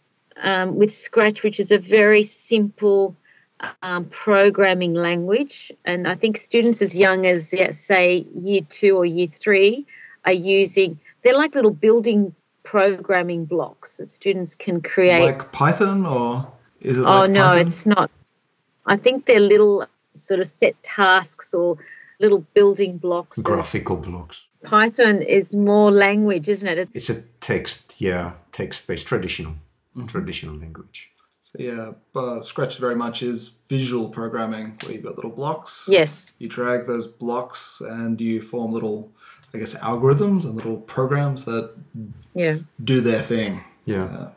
[0.43, 3.15] um, with Scratch, which is a very simple
[3.83, 9.05] um, programming language, and I think students as young as yeah, say year two or
[9.05, 9.87] year three
[10.25, 15.21] are using, they're like little building programming blocks that students can create.
[15.23, 17.67] Like Python or is it Oh, no, Python?
[17.67, 18.11] it's not.
[18.87, 21.77] I think they're little sort of set tasks or
[22.21, 23.43] little building blocks.
[23.43, 24.49] Graphical blocks.
[24.63, 26.89] Python is more language, isn't it?
[26.93, 29.53] It's a text, yeah, text-based traditional,
[29.97, 30.07] mm-hmm.
[30.07, 31.11] traditional language.
[31.43, 35.87] So yeah, but Scratch very much is visual programming where you've got little blocks.
[35.89, 36.33] Yes.
[36.39, 39.11] You drag those blocks and you form little
[39.53, 41.75] I guess algorithms and little programs that
[42.35, 43.65] yeah do their thing.
[43.85, 44.29] Yeah.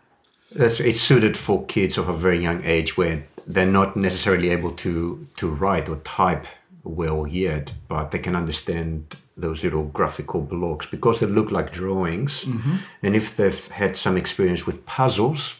[0.52, 4.72] That's, it's suited for kids of a very young age where they're not necessarily able
[4.72, 6.48] to to write or type
[6.84, 12.43] well yet, but they can understand those little graphical blocks because they look like drawings.
[12.43, 12.76] Mm-hmm.
[13.02, 15.56] And if they've had some experience with puzzles,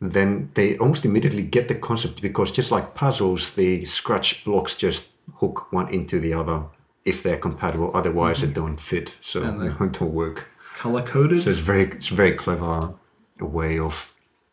[0.00, 5.08] then they almost immediately get the concept because just like puzzles, the scratch blocks just
[5.36, 6.64] hook one into the other
[7.04, 7.90] if they're compatible.
[7.94, 8.46] Otherwise, mm-hmm.
[8.46, 10.48] they don't fit, so they don't work.
[10.76, 11.42] Color coded.
[11.44, 12.94] So it's very it's a very clever
[13.38, 14.12] way of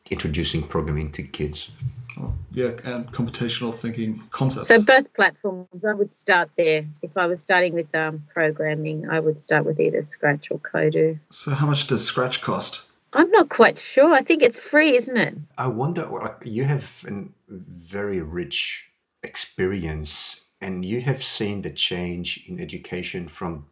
[0.09, 1.71] introducing programming to kids.
[2.19, 4.67] Oh, yeah, and computational thinking concepts.
[4.67, 6.85] So both platforms, I would start there.
[7.01, 11.19] If I was starting with um, programming, I would start with either Scratch or Kodu.
[11.29, 12.81] So how much does Scratch cost?
[13.13, 14.13] I'm not quite sure.
[14.13, 15.35] I think it's free, isn't it?
[15.57, 16.05] I wonder.
[16.05, 18.85] Like, you have a very rich
[19.23, 23.67] experience and you have seen the change in education from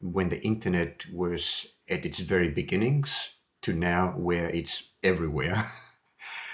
[0.00, 3.30] when the internet was at its very beginnings
[3.62, 5.64] to now where it's everywhere.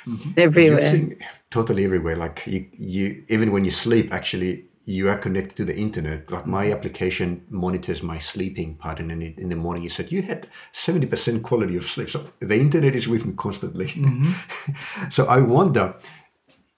[0.07, 0.31] Mm-hmm.
[0.37, 1.17] Everywhere.
[1.51, 2.17] totally everywhere.
[2.17, 6.31] Like you, you, even when you sleep, actually, you are connected to the internet.
[6.31, 6.77] Like my mm-hmm.
[6.77, 11.43] application monitors my sleeping pattern, and in the morning, you said you had seventy percent
[11.43, 12.09] quality of sleep.
[12.09, 13.89] So the internet is with me constantly.
[13.89, 15.11] Mm-hmm.
[15.11, 15.95] so I wonder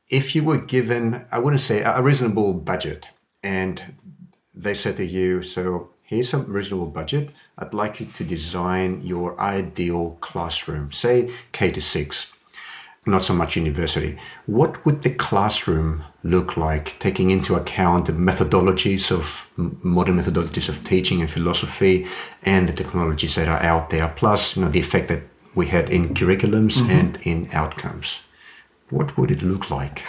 [0.09, 3.07] if you were given, I wouldn't say a reasonable budget,
[3.43, 3.95] and
[4.55, 7.31] they said to you, so here's a reasonable budget.
[7.59, 12.29] I'd like you to design your ideal classroom, say K to six,
[13.09, 14.19] not so much university.
[14.47, 20.85] What would the classroom look like, taking into account the methodologies of modern methodologies of
[20.85, 22.07] teaching and philosophy,
[22.43, 25.23] and the technologies that are out there, plus you know the effect that
[25.55, 26.91] we had in curriculums mm-hmm.
[26.91, 28.21] and in outcomes?
[28.91, 30.05] what would it look like?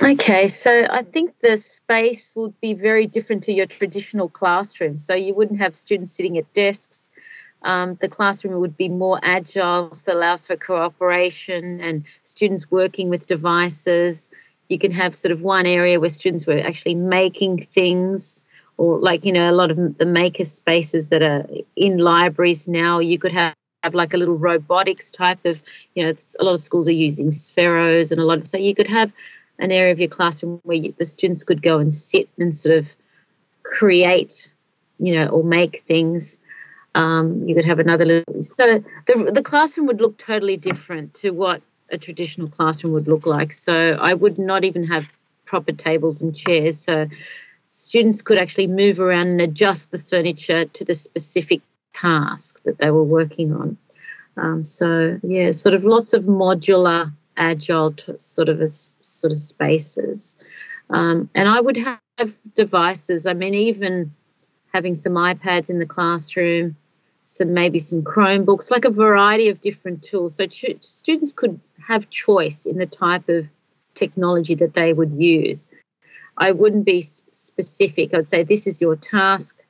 [0.00, 4.98] Okay, so I think the space would be very different to your traditional classroom.
[4.98, 7.10] So you wouldn't have students sitting at desks.
[7.64, 14.30] Um, the classroom would be more agile, allow for cooperation and students working with devices.
[14.68, 18.42] You can have sort of one area where students were actually making things,
[18.78, 21.46] or like, you know, a lot of the maker spaces that are
[21.76, 22.98] in libraries now.
[22.98, 25.62] You could have have like a little robotics type of,
[25.94, 28.74] you know, a lot of schools are using spheros and a lot of, so you
[28.74, 29.12] could have
[29.58, 32.78] an area of your classroom where you, the students could go and sit and sort
[32.78, 32.94] of
[33.64, 34.52] create,
[34.98, 36.38] you know, or make things.
[36.94, 41.30] Um, you could have another little, so the, the classroom would look totally different to
[41.30, 43.52] what a traditional classroom would look like.
[43.52, 45.08] So I would not even have
[45.46, 46.78] proper tables and chairs.
[46.78, 47.06] So
[47.70, 52.90] students could actually move around and adjust the furniture to the specific task that they
[52.90, 53.76] were working on.
[54.36, 60.36] Um, so yeah, sort of lots of modular, agile sort of a, sort of spaces.
[60.90, 63.26] Um, and I would have devices.
[63.26, 64.14] I mean, even
[64.72, 66.76] having some iPads in the classroom,
[67.32, 70.36] some maybe some Chromebooks, like a variety of different tools.
[70.36, 70.46] So
[70.80, 73.46] students could have choice in the type of
[73.94, 75.66] technology that they would use.
[76.36, 78.12] I wouldn't be specific.
[78.12, 79.62] I'd say this is your task.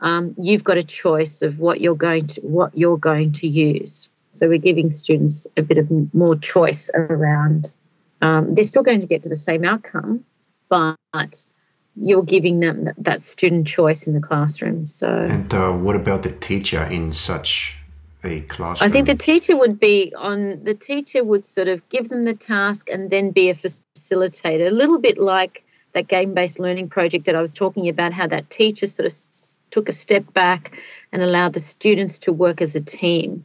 [0.00, 4.08] Um, you've got a choice of what you're going to what you're going to use.
[4.32, 7.72] So we're giving students a bit of more choice around.
[8.20, 10.24] Um, they're still going to get to the same outcome,
[10.68, 11.44] but
[11.96, 14.86] you're giving them that, that student choice in the classroom.
[14.86, 17.76] So, and uh, what about the teacher in such
[18.24, 18.88] a classroom?
[18.88, 22.34] I think the teacher would be on the teacher would sort of give them the
[22.34, 27.26] task and then be a facilitator, a little bit like that game based learning project
[27.26, 29.14] that I was talking about, how that teacher sort of
[29.70, 30.78] took a step back
[31.12, 33.44] and allowed the students to work as a team.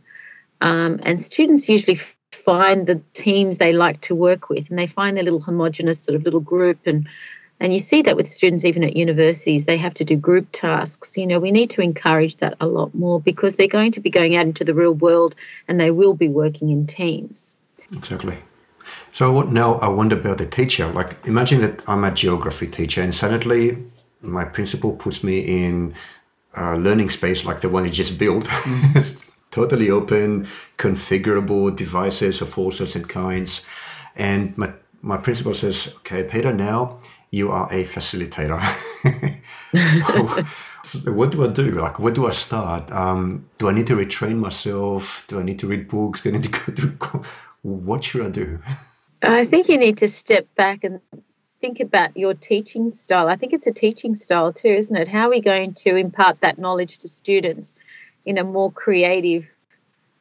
[0.62, 1.99] Um, and students usually
[2.31, 6.15] find the teams they like to work with and they find their little homogenous sort
[6.15, 7.07] of little group and
[7.60, 11.17] and you see that with students even at universities, they have to do group tasks.
[11.17, 14.10] You know, we need to encourage that a lot more because they're going to be
[14.10, 15.36] going out into the real world
[15.67, 17.56] and they will be working in teams.
[17.91, 18.38] Exactly.
[19.12, 20.88] So now I wonder about the teacher.
[20.88, 23.78] Like imagine that I'm a geography teacher and suddenly
[24.22, 25.96] my principal puts me in
[26.56, 28.46] a learning space like the one he just built.
[28.46, 29.24] Mm.
[29.52, 33.63] totally open, configurable devices of all sorts and kinds.
[34.15, 37.00] And my, my principal says, okay, Peter, now
[37.31, 38.59] you are a facilitator.
[41.13, 41.71] what do I do?
[41.71, 42.91] Like, where do I start?
[42.91, 45.25] Um, do I need to retrain myself?
[45.27, 46.21] Do I need to read books?
[46.21, 47.23] Do I need to go to?
[47.63, 48.59] What should I do?
[49.21, 51.01] I think you need to step back and
[51.59, 53.27] think about your teaching style.
[53.27, 55.07] I think it's a teaching style too, isn't it?
[55.07, 57.73] How are we going to impart that knowledge to students
[58.25, 59.47] in a more creative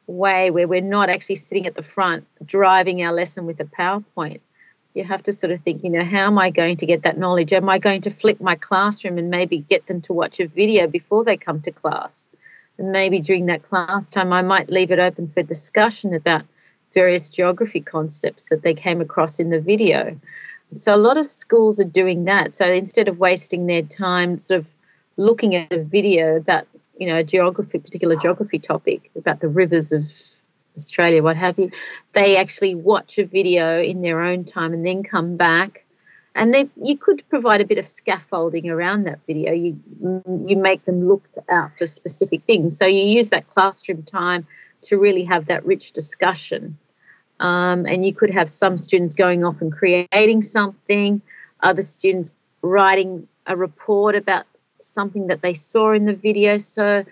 [0.07, 4.39] way where we're not actually sitting at the front driving our lesson with a PowerPoint?
[4.97, 7.19] You have to sort of think, you know, how am I going to get that
[7.19, 7.53] knowledge?
[7.53, 10.87] Am I going to flip my classroom and maybe get them to watch a video
[10.87, 12.27] before they come to class?
[12.79, 16.45] And maybe during that class time, I might leave it open for discussion about
[16.95, 20.19] various geography concepts that they came across in the video.
[20.73, 22.55] So a lot of schools are doing that.
[22.55, 24.67] So instead of wasting their time sort of
[25.15, 29.91] looking at a video about, you know, a geography, particular geography topic about the rivers
[29.91, 30.03] of
[30.77, 31.71] Australia, what have you,
[32.13, 35.83] they actually watch a video in their own time and then come back.
[36.35, 39.53] And they, you could provide a bit of scaffolding around that video.
[39.53, 39.81] You
[40.45, 42.77] you make them look out for specific things.
[42.77, 44.45] So you use that classroom time
[44.83, 46.77] to really have that rich discussion.
[47.39, 51.21] Um, and you could have some students going off and creating something,
[51.59, 54.45] other students writing a report about
[54.79, 56.57] something that they saw in the video.
[56.57, 57.03] So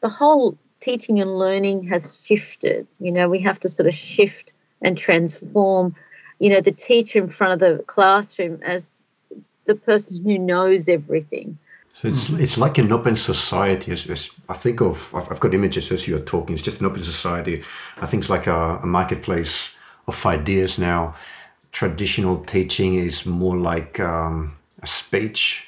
[0.00, 2.86] the whole teaching and learning has shifted.
[3.00, 5.94] You know, we have to sort of shift and transform,
[6.38, 9.02] you know, the teacher in front of the classroom as
[9.66, 11.58] the person who knows everything.
[11.94, 13.90] So it's, it's like an open society.
[13.90, 16.54] As, as I think of, I've got images as you're talking.
[16.54, 17.64] It's just an open society.
[17.96, 19.70] I think it's like a, a marketplace
[20.06, 21.16] of ideas now.
[21.72, 25.67] Traditional teaching is more like um, a speech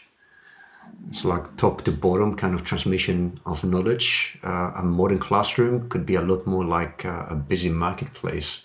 [1.11, 4.39] it's like top to bottom kind of transmission of knowledge.
[4.43, 8.61] Uh, a modern classroom could be a lot more like uh, a busy marketplace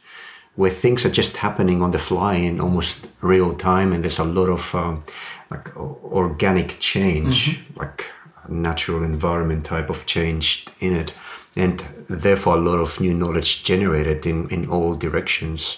[0.56, 4.24] where things are just happening on the fly in almost real time, and there's a
[4.24, 5.04] lot of um,
[5.52, 7.80] like organic change, mm-hmm.
[7.80, 8.06] like
[8.48, 11.14] natural environment type of change in it,
[11.56, 15.78] and therefore a lot of new knowledge generated in in all directions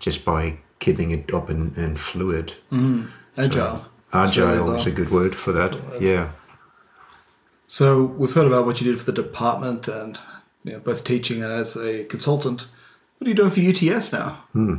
[0.00, 2.54] just by keeping it open and fluid.
[2.72, 3.78] Mm, agile.
[3.78, 5.78] So, Agile is a good word for that.
[6.00, 6.30] Yeah.
[7.66, 10.18] So we've heard about what you did for the department and
[10.64, 12.66] you know, both teaching and as a consultant.
[13.18, 14.42] What are you doing for UTS now?
[14.52, 14.76] Hmm.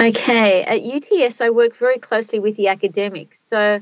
[0.00, 3.38] Okay, at UTS, I work very closely with the academics.
[3.38, 3.80] So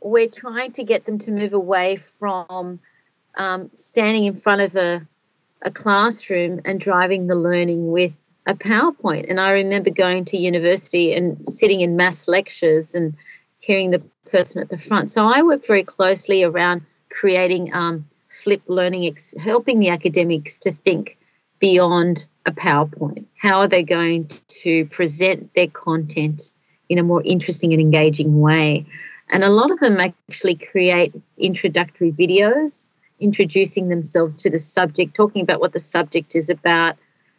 [0.00, 2.80] we're trying to get them to move away from
[3.36, 5.06] um, standing in front of a,
[5.62, 8.12] a classroom and driving the learning with
[8.46, 9.28] a PowerPoint.
[9.28, 13.14] And I remember going to university and sitting in mass lectures and
[13.66, 15.10] hearing the person at the front.
[15.10, 20.70] So I work very closely around creating um, flip learning, ex- helping the academics to
[20.70, 21.18] think
[21.58, 23.24] beyond a PowerPoint.
[23.36, 24.30] How are they going
[24.62, 26.52] to present their content
[26.88, 28.86] in a more interesting and engaging way?
[29.30, 32.88] And a lot of them actually create introductory videos
[33.18, 36.96] introducing themselves to the subject, talking about what the subject is about,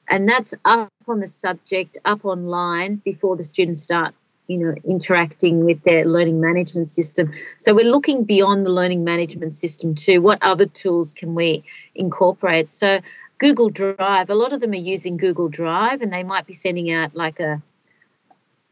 [0.09, 4.15] and that's up on the subject, up online before the students start
[4.47, 7.31] you know interacting with their learning management system.
[7.57, 11.63] So we're looking beyond the learning management system too what other tools can we
[11.95, 12.69] incorporate?
[12.69, 13.01] So
[13.39, 16.91] google drive a lot of them are using google drive and they might be sending
[16.91, 17.61] out like a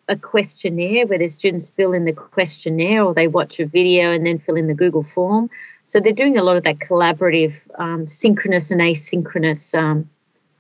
[0.08, 4.26] a questionnaire where the students fill in the questionnaire or they watch a video and
[4.26, 5.50] then fill in the google form.
[5.84, 10.10] So they're doing a lot of that collaborative um, synchronous and asynchronous um,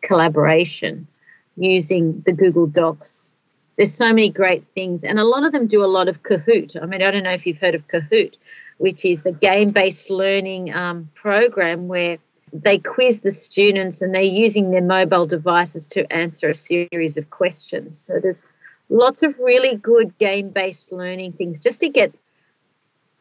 [0.01, 1.07] collaboration
[1.57, 3.29] using the google docs
[3.77, 6.81] there's so many great things, and a lot of them do a lot of Kahoot.
[6.81, 8.35] I mean, I don't know if you've heard of Kahoot,
[8.77, 12.17] which is a game based learning um, program where
[12.53, 17.29] they quiz the students and they're using their mobile devices to answer a series of
[17.29, 17.99] questions.
[17.99, 18.41] So there's
[18.89, 22.13] lots of really good game based learning things just to get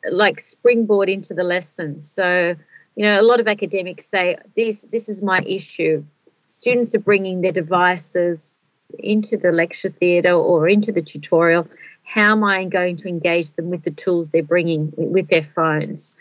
[0.08, 2.00] like springboard into the lesson.
[2.00, 2.54] So,
[2.94, 6.04] you know, a lot of academics say this this is my issue.
[6.46, 8.58] Students are bringing their devices
[8.98, 11.68] into the lecture theatre or into the tutorial,
[12.04, 16.12] how am I going to engage them with the tools they're bringing with their phones?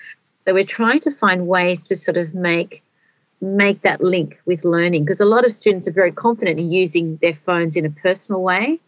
[0.45, 2.83] So we're trying to find ways to sort of make
[3.41, 7.17] make that link with learning because a lot of students are very confident in using
[7.17, 8.79] their phones in a personal way,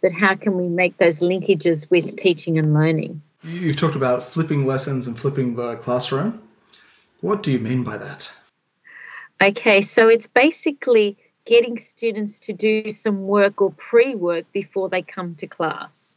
[0.00, 3.20] but how can we make those linkages with teaching and learning?
[3.42, 6.42] You've talked about flipping lessons and flipping the classroom.
[7.20, 8.30] What do you mean by that?
[9.40, 11.16] Okay, so it's basically
[11.48, 16.14] getting students to do some work or pre work before they come to class.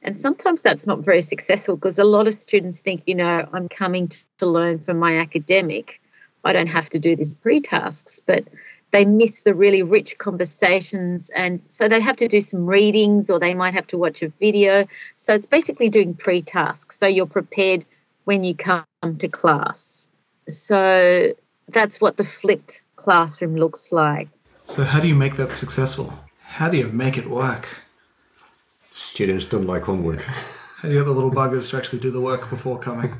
[0.00, 3.68] And sometimes that's not very successful because a lot of students think, you know, I'm
[3.68, 4.08] coming
[4.38, 6.00] to learn from my academic.
[6.44, 8.44] I don't have to do these pre tasks, but
[8.92, 11.28] they miss the really rich conversations.
[11.30, 14.28] And so they have to do some readings or they might have to watch a
[14.28, 14.86] video.
[15.16, 16.98] So it's basically doing pre tasks.
[16.98, 17.84] So you're prepared
[18.24, 18.84] when you come
[19.18, 20.06] to class.
[20.48, 21.32] So
[21.68, 24.28] that's what the flipped classroom looks like.
[24.72, 26.18] So, how do you make that successful?
[26.40, 27.68] How do you make it work?
[28.94, 30.22] Students don't like homework.
[30.78, 33.12] How do you get the little buggers to actually do the work before coming?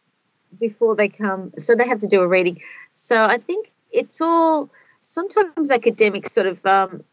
[0.58, 2.62] before they come, so they have to do a reading.
[2.94, 4.70] So, I think it's all
[5.02, 7.04] sometimes academics sort of um,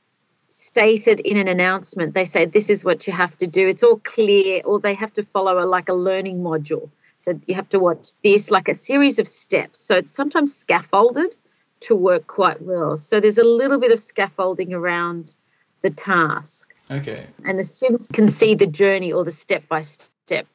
[0.47, 2.13] stated in an announcement.
[2.13, 3.67] They say this is what you have to do.
[3.67, 6.89] It's all clear, or they have to follow a, like a learning module.
[7.19, 9.81] So you have to watch this like a series of steps.
[9.81, 11.35] So it's sometimes scaffolded
[11.83, 12.97] to work quite well.
[12.97, 15.33] So there's a little bit of scaffolding around
[15.81, 16.73] the task.
[16.89, 17.27] Okay.
[17.45, 20.47] And the students can see the journey or the step by step.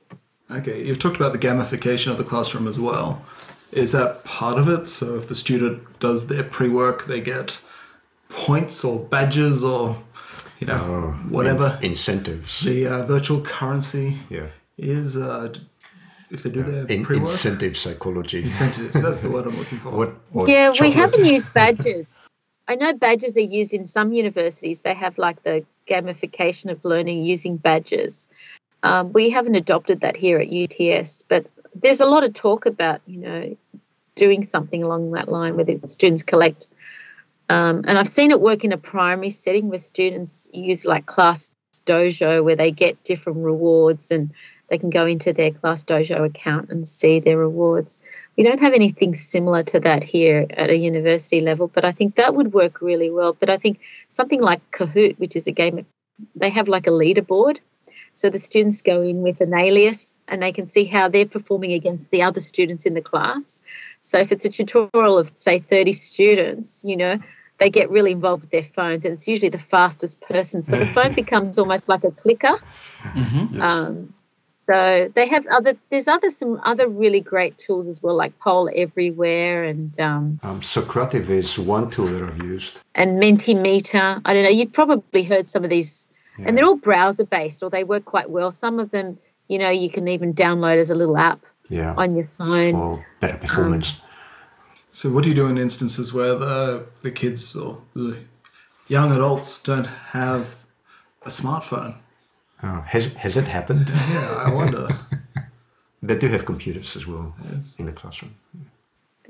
[0.50, 3.22] Okay, you've talked about the gamification of the classroom as well.
[3.72, 4.88] Is that part of it?
[4.88, 7.58] So if the student does their pre-work, they get
[8.30, 9.96] points or badges or
[10.58, 12.60] you know oh, whatever incentives.
[12.60, 14.46] The uh, virtual currency yeah.
[14.78, 15.54] is uh,
[16.30, 17.30] if they do their In, pre-work.
[17.30, 18.42] Incentive psychology.
[18.42, 18.92] Incentives.
[18.92, 19.90] That's the word I'm looking for.
[19.90, 20.80] What, what yeah, chocolate?
[20.80, 22.06] we haven't used badges.
[22.68, 24.80] I know badges are used in some universities.
[24.80, 28.28] They have like the gamification of learning using badges.
[28.82, 33.00] Um, we haven't adopted that here at UTS, but there's a lot of talk about
[33.06, 33.56] you know
[34.14, 36.66] doing something along that line where the students collect.
[37.48, 41.52] Um, and I've seen it work in a primary setting where students use like class
[41.86, 44.32] dojo where they get different rewards and
[44.68, 47.98] they can go into their Class Dojo account and see their rewards.
[48.36, 52.16] We don't have anything similar to that here at a university level, but I think
[52.16, 53.32] that would work really well.
[53.32, 55.86] But I think something like Kahoot, which is a game,
[56.34, 57.58] they have like a leaderboard.
[58.14, 61.72] So the students go in with an alias and they can see how they're performing
[61.72, 63.60] against the other students in the class.
[64.00, 67.18] So if it's a tutorial of, say, 30 students, you know,
[67.58, 70.62] they get really involved with their phones and it's usually the fastest person.
[70.62, 72.58] So the phone becomes almost like a clicker.
[73.02, 73.62] Mm-hmm.
[73.62, 74.14] Um,
[74.68, 75.78] so they have other.
[75.88, 80.60] There's other some other really great tools as well, like Poll Everywhere and um, um,
[80.60, 82.78] Socrative is one tool that I've used.
[82.94, 84.20] And Mentimeter.
[84.26, 84.50] I don't know.
[84.50, 86.06] You've probably heard some of these,
[86.38, 86.48] yeah.
[86.48, 88.50] and they're all browser based, or they work quite well.
[88.50, 91.40] Some of them, you know, you can even download as a little app
[91.70, 91.94] yeah.
[91.96, 93.92] on your phone for better performance.
[93.92, 93.96] Um,
[94.92, 98.18] so, what do you do in instances where the the kids or the
[98.86, 100.56] young adults don't have
[101.22, 101.96] a smartphone?
[102.62, 103.90] Oh, has has it happened?
[104.10, 104.88] Yeah, I wonder.
[106.02, 107.74] they do have computers as well yes.
[107.78, 108.34] in the classroom.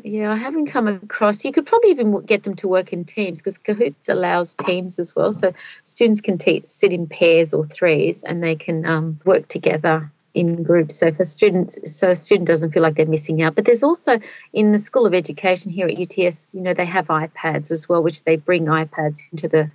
[0.05, 1.45] Yeah, I haven't come across.
[1.45, 5.15] You could probably even get them to work in teams because Kahoot allows teams as
[5.17, 5.33] well.
[5.33, 5.53] So
[5.83, 10.63] students can te- sit in pairs or threes, and they can um, work together in
[10.63, 10.97] groups.
[10.97, 13.57] So for students, so a student doesn't feel like they're missing out.
[13.57, 14.21] But there's also
[14.53, 18.03] in the School of Education here at UTS, you know, they have iPads as well,
[18.03, 19.69] which they bring iPads into the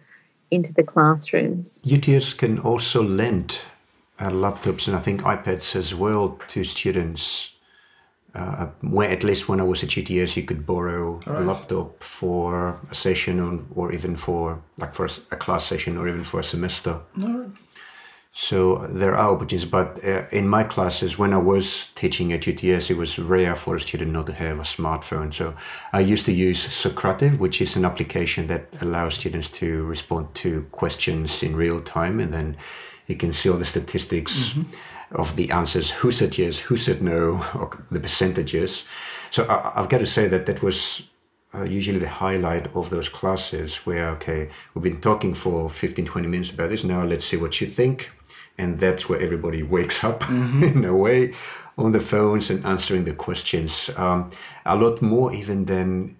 [0.53, 1.81] into the classrooms.
[1.85, 3.61] UTS can also lend
[4.19, 7.49] uh, laptops and I think iPads as well to students
[8.35, 11.41] uh, when, at least when I was at UTS, you could borrow right.
[11.41, 16.07] a laptop for a session or, or even for like for a class session or
[16.07, 16.99] even for a semester.
[18.35, 22.89] So there are opportunities, but uh, in my classes, when I was teaching at UTS,
[22.89, 25.31] it was rare for a student not to have a smartphone.
[25.31, 25.53] So
[25.93, 30.63] I used to use Socrative, which is an application that allows students to respond to
[30.71, 32.57] questions in real time, and then
[33.05, 35.15] you can see all the statistics mm-hmm.
[35.15, 38.83] of the answers, who said yes, who said no, or the percentages.
[39.29, 41.03] So I, have got to say that that was
[41.53, 46.27] uh, usually the highlight of those classes where, okay, we've been talking for 15, 20
[46.27, 46.83] minutes about this.
[46.83, 48.09] Now let's see what you think
[48.57, 50.63] and that's where everybody wakes up mm-hmm.
[50.63, 51.33] in a way
[51.77, 53.89] on the phones and answering the questions.
[53.95, 54.31] Um,
[54.65, 56.15] a lot more even than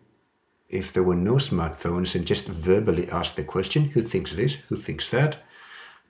[0.69, 4.55] if there were no smartphones and just verbally ask the question who thinks this?
[4.69, 5.38] Who thinks that?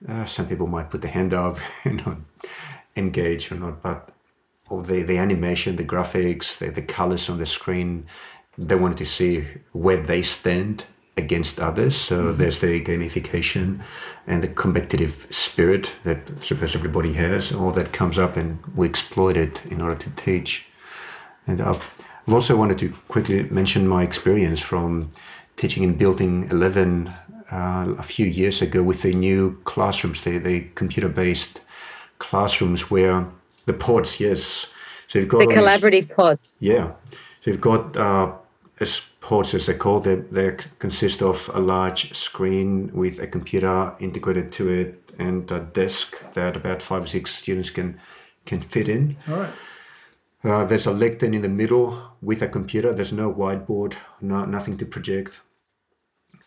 [0.08, 2.18] Uh, some people might put the hand up and not
[2.96, 4.10] engage or not but
[4.68, 8.06] all the, the animation the graphics the, the colors on the screen
[8.56, 10.84] they wanted to see where they stand
[11.16, 11.96] against others.
[11.96, 12.38] So mm-hmm.
[12.38, 13.80] there's the gamification
[14.26, 17.52] and the competitive spirit that suppose everybody has.
[17.52, 20.66] All that comes up, and we exploit it in order to teach.
[21.46, 21.82] And I've,
[22.26, 25.10] I've also wanted to quickly mention my experience from
[25.56, 27.12] teaching in Building 11
[27.52, 31.60] uh, a few years ago with the new classrooms, the, the computer-based
[32.18, 33.26] classrooms where
[33.66, 34.66] the pods, yes.
[35.08, 36.50] So you've got the collaborative pods.
[36.58, 36.92] Yeah.
[37.42, 38.32] So you've got uh,
[38.80, 43.94] as ports, as they call them, they consist of a large screen with a computer
[43.98, 47.98] integrated to it and a desk that about five or six students can
[48.44, 49.16] can fit in.
[49.26, 49.52] All right.
[50.44, 52.92] Uh, there's a lectern in the middle with a computer.
[52.92, 55.40] There's no whiteboard, no, nothing to project.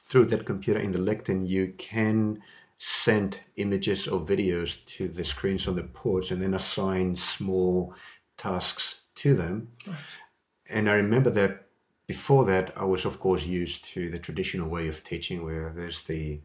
[0.08, 2.44] Through that computer in the lectern, you can
[2.78, 7.96] send images or videos to the screens on the ports and then assign small
[8.38, 9.70] tasks to them.
[9.88, 9.96] Right.
[10.70, 11.67] And I remember that
[12.08, 16.02] before that, I was of course used to the traditional way of teaching, where there's
[16.04, 16.42] the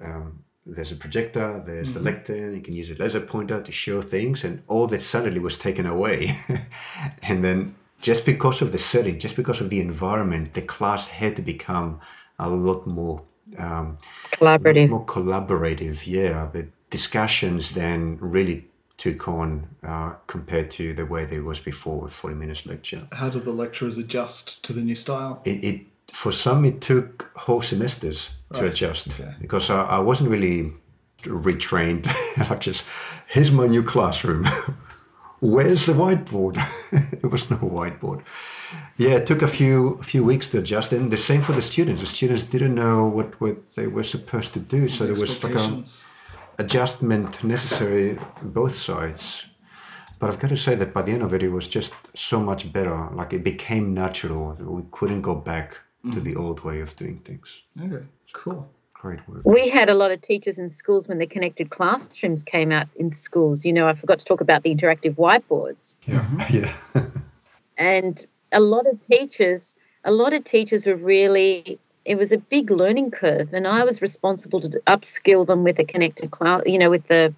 [0.00, 2.04] um, there's a projector, there's mm-hmm.
[2.04, 5.38] the lectern, you can use a laser pointer to show things, and all that suddenly
[5.38, 6.36] was taken away.
[7.22, 11.36] and then, just because of the setting, just because of the environment, the class had
[11.36, 12.00] to become
[12.38, 13.22] a lot more
[13.58, 13.98] um,
[14.32, 14.90] collaborative.
[14.90, 16.48] More collaborative, yeah.
[16.52, 18.66] The discussions then really
[18.96, 23.06] took on uh, compared to the way there was before with 40 minutes lecture.
[23.12, 25.42] How did the lecturers adjust to the new style?
[25.44, 25.80] It, it
[26.12, 28.60] For some, it took whole semesters right.
[28.60, 29.34] to adjust okay.
[29.40, 30.72] because I, I, wasn't really
[31.22, 32.06] retrained.
[32.50, 32.84] I just,
[33.26, 34.48] here's my new classroom.
[35.40, 36.54] Where's the whiteboard?
[37.20, 38.22] there was no whiteboard.
[38.96, 41.60] Yeah, it took a few a few weeks to adjust, and the same for the
[41.60, 42.00] students.
[42.00, 45.54] The students didn't know what, what they were supposed to do, so there was like
[45.54, 45.84] a
[46.58, 49.46] adjustment necessary on both sides.
[50.18, 52.40] But I've got to say that by the end of it, it was just so
[52.40, 53.08] much better.
[53.12, 54.56] Like it became natural.
[54.58, 56.12] We couldn't go back mm.
[56.14, 57.62] to the old way of doing things.
[57.80, 58.70] Okay, cool.
[58.94, 59.42] Great work.
[59.44, 63.12] We had a lot of teachers in schools when the connected classrooms came out in
[63.12, 63.66] schools.
[63.66, 65.96] You know, I forgot to talk about the interactive whiteboards.
[66.06, 66.64] Yeah, mm-hmm.
[66.94, 67.06] yeah.
[67.76, 72.70] and a lot of teachers, a lot of teachers were really it was a big
[72.70, 76.88] learning curve and i was responsible to upskill them with the connected cloud you know
[76.88, 77.34] with the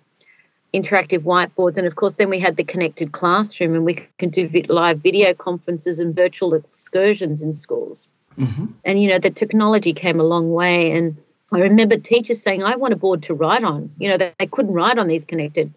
[0.74, 4.48] interactive whiteboards and of course then we had the connected classroom and we could do
[4.68, 8.06] live video conferences and virtual excursions in schools
[8.38, 8.66] mm-hmm.
[8.84, 11.16] and you know the technology came a long way and
[11.52, 14.46] i remember teachers saying i want a board to write on you know they, they
[14.46, 15.72] couldn't write on these connected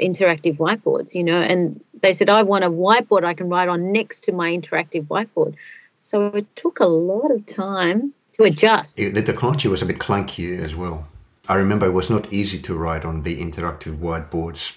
[0.00, 3.92] interactive whiteboards you know and they said i want a whiteboard i can write on
[3.92, 5.54] next to my interactive whiteboard
[6.00, 8.96] so it took a lot of time to adjust.
[8.96, 11.06] The technology was a bit clunky as well.
[11.48, 14.74] I remember it was not easy to write on the interactive whiteboards.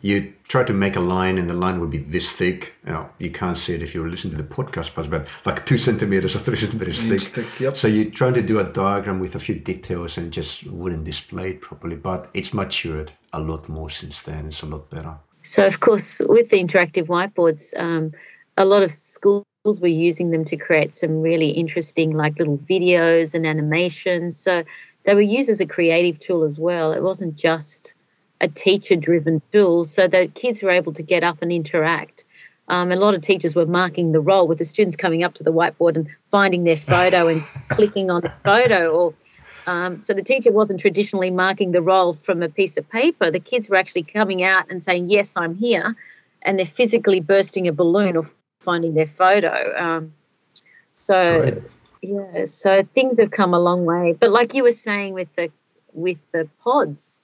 [0.00, 2.74] You try to make a line, and the line would be this thick.
[2.84, 6.34] Now, you can't see it if you listen to the podcast, but like two centimeters
[6.36, 7.22] or three centimeters thick.
[7.22, 7.76] thick yep.
[7.76, 11.50] So you're trying to do a diagram with a few details and just wouldn't display
[11.50, 11.94] it properly.
[11.94, 14.48] But it's matured a lot more since then.
[14.48, 15.14] It's a lot better.
[15.42, 18.12] So, of course, with the interactive whiteboards, um,
[18.56, 23.34] a lot of schools were using them to create some really interesting, like little videos
[23.34, 24.36] and animations.
[24.36, 24.64] So
[25.04, 26.92] they were used as a creative tool as well.
[26.92, 27.94] It wasn't just
[28.40, 29.84] a teacher driven tool.
[29.84, 32.24] So the kids were able to get up and interact.
[32.66, 35.44] Um, a lot of teachers were marking the roll with the students coming up to
[35.44, 39.14] the whiteboard and finding their photo and clicking on the photo or
[39.64, 43.30] um, so the teacher wasn't traditionally marking the roll from a piece of paper.
[43.30, 45.94] The kids were actually coming out and saying, "Yes, I'm here,"
[46.42, 48.28] and they're physically bursting a balloon or
[48.62, 49.74] finding their photo.
[49.78, 50.14] Um,
[50.94, 51.60] so
[52.00, 54.16] yeah, so things have come a long way.
[54.18, 55.50] But like you were saying with the
[55.92, 57.20] with the pods,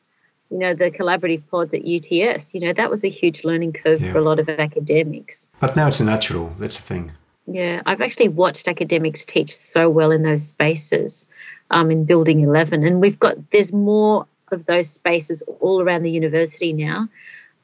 [0.50, 2.54] you know, the collaborative pods at UTS.
[2.54, 4.12] You know, that was a huge learning curve Yeah.
[4.12, 5.48] for a lot of academics.
[5.60, 6.48] But now it's natural.
[6.58, 7.12] That's the thing.
[7.50, 11.26] Yeah, I've actually watched academics teach so well in those spaces
[11.70, 12.84] um, in Building 11.
[12.84, 17.08] And we've got, there's more of those spaces all around the university now.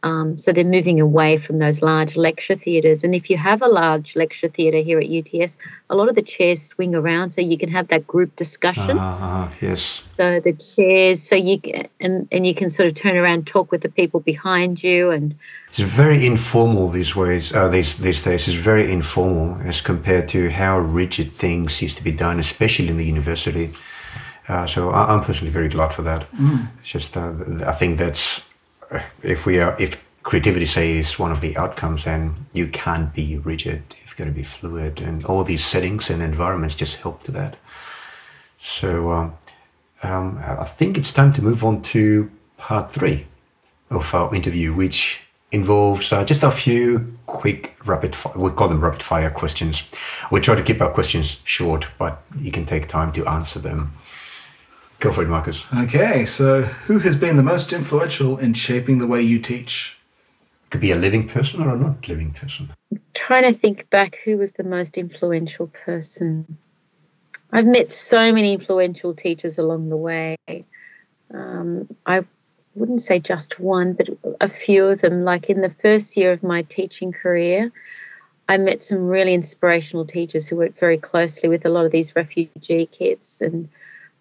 [0.05, 3.05] Um, so they're moving away from those large lecture theatres.
[3.05, 5.57] And if you have a large lecture theatre here at UTS,
[5.89, 8.99] a lot of the chairs swing around so you can have that group discussion.
[9.01, 10.03] Ah, yes.
[10.19, 13.73] So the chairs, so you can, and, and you can sort of turn around, talk
[13.73, 15.35] with the people behind you and
[15.71, 17.51] It's very informal these ways.
[17.53, 22.05] Uh, these these days, it's very informal as compared to how rigid things used to
[22.05, 23.71] be done, especially in the university.
[24.49, 26.27] Uh, so I, I'm personally very glad for that.
[26.81, 27.33] It's just uh,
[27.67, 28.43] I think that's
[29.23, 33.39] if we are if creativity say is one of the outcomes, then you can't be
[33.39, 33.83] rigid.
[34.03, 37.57] You've got to be fluid, and all these settings and environments just help to that.
[38.59, 39.35] So um,
[40.03, 43.27] um, I think it's time to move on to part three
[43.91, 45.21] of our interview, which
[45.53, 49.85] involves uh, just a few quick rapid fire, we call them rapid fire questions.
[50.31, 53.95] We try to keep our questions short, but you can take time to answer them.
[55.05, 55.67] Go for it, Marcus.
[55.83, 59.99] Okay, so who has been the most influential in shaping the way you teach?
[60.71, 62.73] Could be a living person or a not living person.
[63.13, 66.57] trying to think back who was the most influential person.
[67.53, 70.39] I've met so many influential teachers along the way.
[71.35, 72.25] Um, I
[72.75, 74.09] wouldn't say just one, but
[74.41, 75.23] a few of them.
[75.23, 77.71] Like in the first year of my teaching career,
[78.49, 82.17] I met some really inspirational teachers who worked very closely with a lot of these
[82.17, 83.43] refugee kids.
[83.43, 83.69] And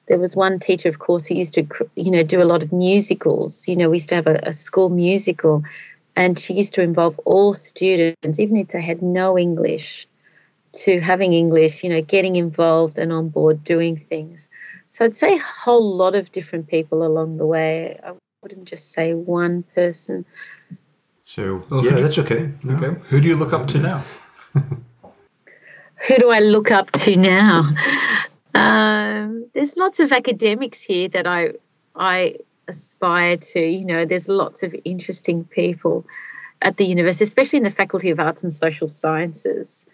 [0.08, 2.74] there was one teacher, of course, who used to, you know, do a lot of
[2.74, 3.68] musicals.
[3.68, 5.64] You know, we used to have a, a school musical,
[6.16, 10.08] and she used to involve all students, even if they had no English,
[10.74, 14.50] to having English, you know, getting involved and on board doing things.
[14.90, 18.00] So I'd say a whole lot of different people along the way.
[18.04, 20.26] I wouldn't just say one person.
[21.24, 22.52] So Well, yeah, that's okay.
[22.64, 22.76] No.
[22.76, 24.04] Okay, who do you look up to now?
[26.08, 27.74] Who do I look up to now?
[28.54, 31.54] Um, there's lots of academics here that I
[31.96, 32.38] I
[32.68, 33.60] aspire to.
[33.60, 36.06] You know, there's lots of interesting people
[36.62, 39.86] at the university, especially in the Faculty of Arts and Social Sciences.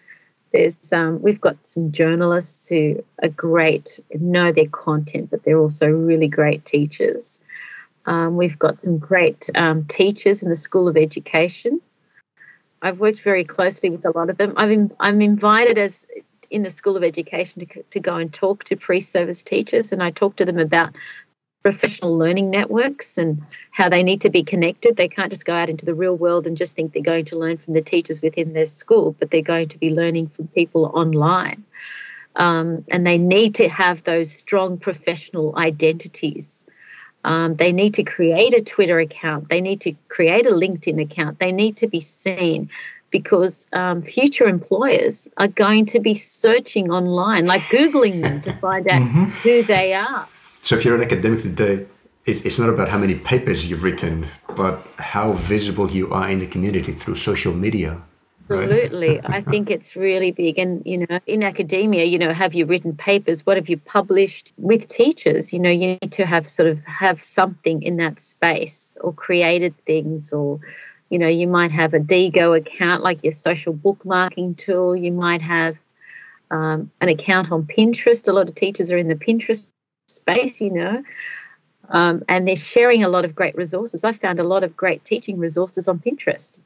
[0.52, 5.86] There's um, we've got some journalists who are great, know their content, but they're also
[5.86, 7.38] really great teachers.
[8.06, 11.80] Um, we've got some great um, teachers in the School of Education.
[12.82, 14.54] I've worked very closely with a lot of them.
[14.56, 16.06] I've in, I'm invited as
[16.50, 20.10] in the School of Education to, to go and talk to pre-service teachers, and I
[20.10, 20.94] talked to them about
[21.62, 24.96] professional learning networks and how they need to be connected.
[24.96, 27.38] They can't just go out into the real world and just think they're going to
[27.38, 30.86] learn from the teachers within their school, but they're going to be learning from people
[30.86, 31.64] online.
[32.34, 36.64] Um, and they need to have those strong professional identities.
[37.24, 39.50] Um, they need to create a Twitter account.
[39.50, 41.38] They need to create a LinkedIn account.
[41.38, 42.70] They need to be seen
[43.10, 48.86] because um, future employers are going to be searching online, like Googling them to find
[48.88, 50.28] out who they are.
[50.62, 51.86] So if you're an academic today,
[52.26, 56.46] it's not about how many papers you've written, but how visible you are in the
[56.46, 58.02] community through social media.
[58.50, 59.20] Absolutely.
[59.24, 60.58] I think it's really big.
[60.58, 63.46] And, you know, in academia, you know, have you written papers?
[63.46, 65.52] What have you published with teachers?
[65.52, 69.74] You know, you need to have sort of have something in that space or created
[69.86, 70.60] things or,
[71.10, 74.96] you know, you might have a Diigo account, like your social bookmarking tool.
[74.96, 75.76] You might have
[76.50, 78.26] um, an account on Pinterest.
[78.28, 79.68] A lot of teachers are in the Pinterest
[80.06, 81.02] space, you know,
[81.88, 84.04] um, and they're sharing a lot of great resources.
[84.04, 86.58] I found a lot of great teaching resources on Pinterest.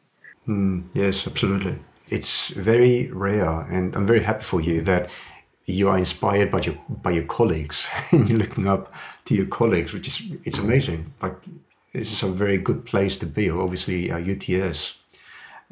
[0.47, 1.79] Mm, yes, absolutely.
[2.09, 5.11] It's very rare, and I'm very happy for you that
[5.65, 8.93] you are inspired by your by your colleagues and you're looking up
[9.25, 11.13] to your colleagues, which is it's amazing.
[11.23, 11.37] Like
[11.95, 13.49] this is a very good place to be.
[13.49, 14.95] Obviously, uh, UTS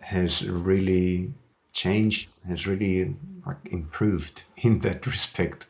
[0.01, 1.35] has really
[1.73, 3.15] changed, has really
[3.45, 5.67] like, improved in that respect.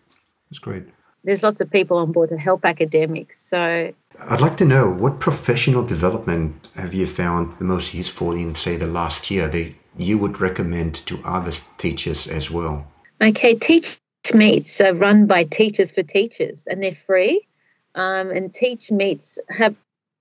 [0.51, 0.85] It's great.
[1.25, 3.41] There's lots of people on board to help academics.
[3.41, 8.55] So I'd like to know what professional development have you found the most useful in,
[8.55, 12.87] say, the last year that you would recommend to other teachers as well?
[13.21, 14.01] Okay, Teach
[14.35, 17.47] Meets are run by Teachers for Teachers and they're free.
[17.95, 19.77] Um, and Teach Meets have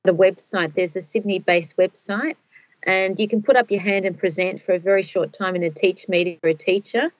[0.06, 0.74] a website.
[0.76, 2.36] There's a Sydney based website,
[2.84, 5.64] and you can put up your hand and present for a very short time in
[5.64, 7.12] a Teach meeting for a teacher.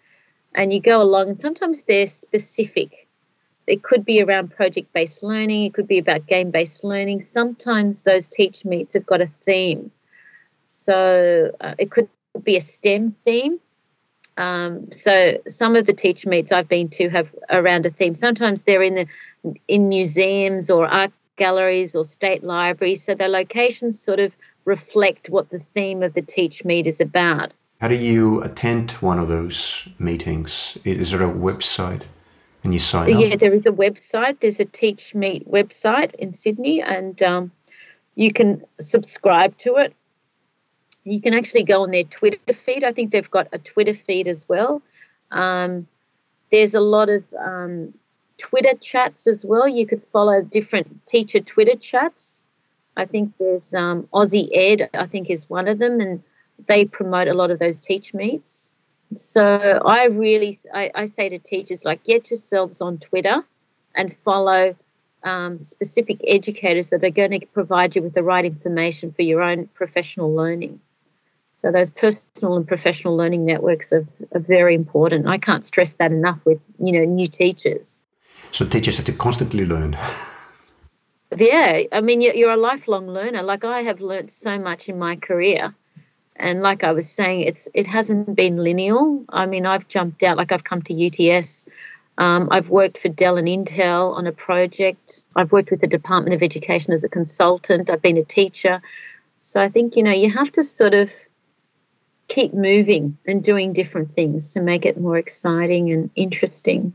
[0.54, 3.08] And you go along, and sometimes they're specific.
[3.68, 7.22] It could be around project based learning, it could be about game based learning.
[7.22, 9.92] Sometimes those Teach Meets have got a theme.
[10.66, 12.10] So uh, it could
[12.42, 13.60] be a STEM theme.
[14.38, 18.16] Um, so some of the teach meets I've been to have around a theme.
[18.16, 19.08] Sometimes they're in the
[19.68, 23.04] in museums or art galleries or state libraries.
[23.04, 24.34] So the locations sort of
[24.66, 27.52] reflect what the theme of the Teach Meet is about.
[27.80, 30.78] How do you attend one of those meetings?
[30.84, 32.04] Is there a website
[32.64, 33.20] and you sign up?
[33.20, 34.40] Yeah, there is a website.
[34.40, 37.52] There's a Teach Meet website in Sydney, and um,
[38.14, 39.96] you can subscribe to it.
[41.04, 42.84] You can actually go on their Twitter feed.
[42.84, 44.84] I think they've got a Twitter feed as well.
[45.32, 45.88] Um,
[46.52, 47.96] there's a lot of um,
[48.42, 49.68] Twitter chats as well.
[49.68, 52.42] You could follow different teacher Twitter chats.
[52.98, 56.24] I think there's um, Aussie Ed, I think, is one of them, and
[56.68, 58.70] they promote a lot of those teach meets.
[59.16, 63.44] So I really, I, I say to teachers, like, get yourselves on Twitter
[63.94, 64.76] and follow
[65.24, 69.44] um, specific educators that are going to provide you with the right information for your
[69.44, 70.80] own professional learning.
[71.54, 75.28] So those personal and professional learning networks are, are very important.
[75.28, 78.01] I can't stress that enough with you know new teachers.
[78.52, 79.98] So teachers have to constantly learn.
[81.36, 83.44] yeah, I mean you're a lifelong learner.
[83.44, 85.74] Like I have learned so much in my career,
[86.36, 89.24] and like I was saying, it's it hasn't been lineal.
[89.30, 90.38] I mean I've jumped out.
[90.38, 91.66] Like I've come to UTS.
[92.18, 95.24] Um, I've worked for Dell and Intel on a project.
[95.36, 97.90] I've worked with the Department of Education as a consultant.
[97.90, 98.82] I've been a teacher.
[99.40, 101.12] So I think you know you have to sort of
[102.28, 106.94] keep moving and doing different things to make it more exciting and interesting.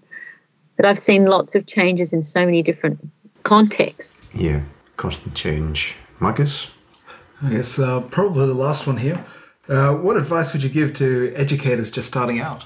[0.76, 2.98] But I've seen lots of changes in so many different
[3.42, 4.30] contexts.
[4.34, 4.60] Yeah,
[4.96, 5.96] constant change.
[6.20, 6.68] Marcus?
[7.50, 9.24] Yes, uh, probably the last one here.
[9.68, 12.64] Uh, what advice would you give to educators just starting out?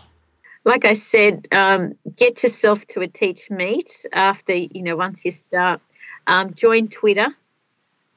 [0.65, 5.33] Like I said, um, get yourself to a teach meet after, you know, once you
[5.33, 5.81] start.
[6.27, 7.29] Um, join Twitter.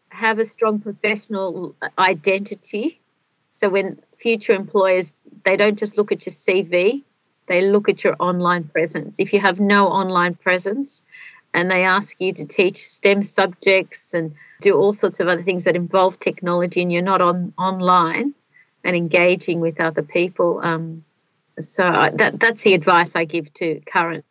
[0.09, 2.99] Have a strong professional identity.
[3.51, 5.13] So when future employers,
[5.45, 7.03] they don't just look at your CV,
[7.47, 9.19] they look at your online presence.
[9.19, 11.03] If you have no online presence
[11.53, 15.65] and they ask you to teach STEM subjects and do all sorts of other things
[15.65, 18.33] that involve technology and you're not on online
[18.83, 21.03] and engaging with other people, um,
[21.59, 21.83] so
[22.15, 24.25] that that's the advice I give to current.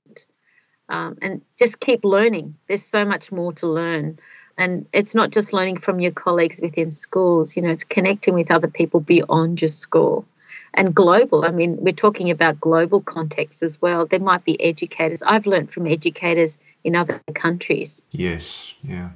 [0.88, 2.56] Um, and just keep learning.
[2.68, 4.18] There's so much more to learn
[4.58, 8.50] and it's not just learning from your colleagues within schools you know it's connecting with
[8.50, 10.26] other people beyond your school
[10.74, 14.06] and global i mean we're talking about global contexts as well.
[14.06, 15.22] There might be educators.
[15.22, 18.02] I've learned from educators in other countries.
[18.10, 19.10] Yes yeah.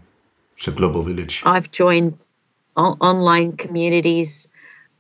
[0.57, 1.43] It's a global village.
[1.45, 2.25] I've joined
[2.77, 4.49] o- online communities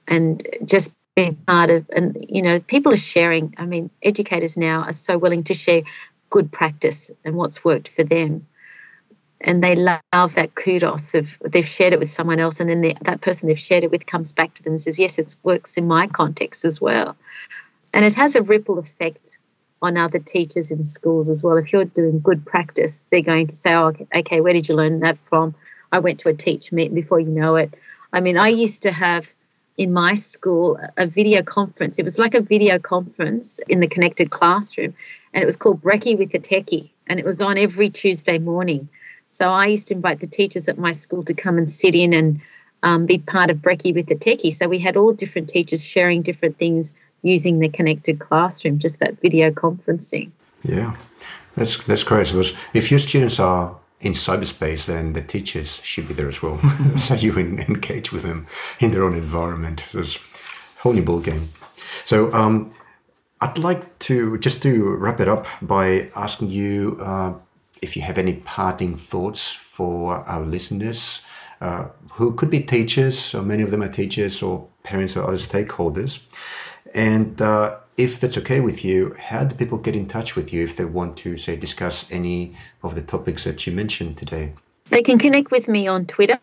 [0.07, 3.54] and just being part of and you know people are sharing.
[3.59, 5.82] I mean educators now are so willing to share
[6.30, 8.46] good practice and what's worked for them
[9.41, 12.97] and they love that kudos of they've shared it with someone else and then they,
[13.03, 15.76] that person they've shared it with comes back to them and says yes it works
[15.76, 17.16] in my context as well.
[17.93, 19.37] And it has a ripple effect
[19.82, 21.57] on other teachers in schools as well.
[21.57, 25.01] If you're doing good practice they're going to say oh okay where did you learn
[25.01, 25.55] that from?
[25.93, 27.74] I went to a teach meet before you know it.
[28.12, 29.32] I mean i used to have
[29.76, 31.99] in my school a video conference.
[31.99, 34.95] It was like a video conference in the connected classroom
[35.34, 38.89] and it was called brekkie with a techie and it was on every tuesday morning
[39.28, 42.12] so I used to invite the teachers at my school to come and sit in
[42.12, 42.40] and
[42.82, 44.52] um, be part of Brekkie with the Techie.
[44.52, 49.20] So we had all different teachers sharing different things using the connected classroom, just that
[49.20, 50.30] video conferencing.
[50.62, 50.96] Yeah,
[51.56, 52.28] that's that's great.
[52.28, 56.58] Because if your students are in cyberspace, then the teachers should be there as well.
[56.98, 58.46] so you engage with them
[58.80, 59.82] in their own environment.
[59.92, 61.48] It's a whole new ball game.
[62.04, 62.72] So um,
[63.40, 66.98] I'd like to just to wrap it up by asking you.
[67.00, 67.34] Uh,
[67.82, 71.20] if you have any parting thoughts for our listeners
[71.60, 75.38] uh, who could be teachers, or many of them are teachers or parents or other
[75.38, 76.20] stakeholders.
[76.94, 80.62] And uh, if that's okay with you, how do people get in touch with you
[80.64, 84.52] if they want to, say, discuss any of the topics that you mentioned today?
[84.90, 86.38] They can connect with me on Twitter.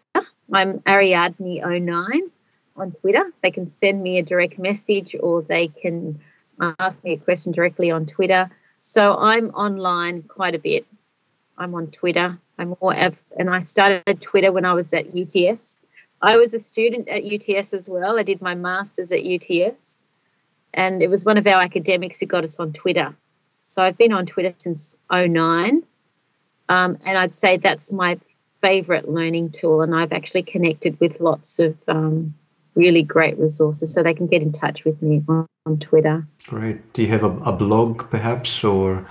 [0.52, 2.20] I'm Ariadne09
[2.76, 3.32] on Twitter.
[3.42, 6.20] They can send me a direct message or they can
[6.80, 8.50] ask me a question directly on Twitter.
[8.82, 10.86] So I'm online quite a bit.
[11.58, 12.40] I'm on Twitter.
[12.58, 15.80] I'm more, and I started Twitter when I was at UTS.
[16.22, 18.18] I was a student at UTS as well.
[18.18, 19.98] I did my master's at UTS,
[20.74, 23.16] and it was one of our academics who got us on Twitter.
[23.66, 25.84] So I've been on Twitter since 09,
[26.70, 28.20] um, and I'd say that's my
[28.62, 29.82] favorite learning tool.
[29.82, 32.36] And I've actually connected with lots of um,
[32.76, 36.28] really great resources, so they can get in touch with me on, on Twitter.
[36.48, 36.94] Great.
[36.94, 39.08] Do you have a, a blog, perhaps, or?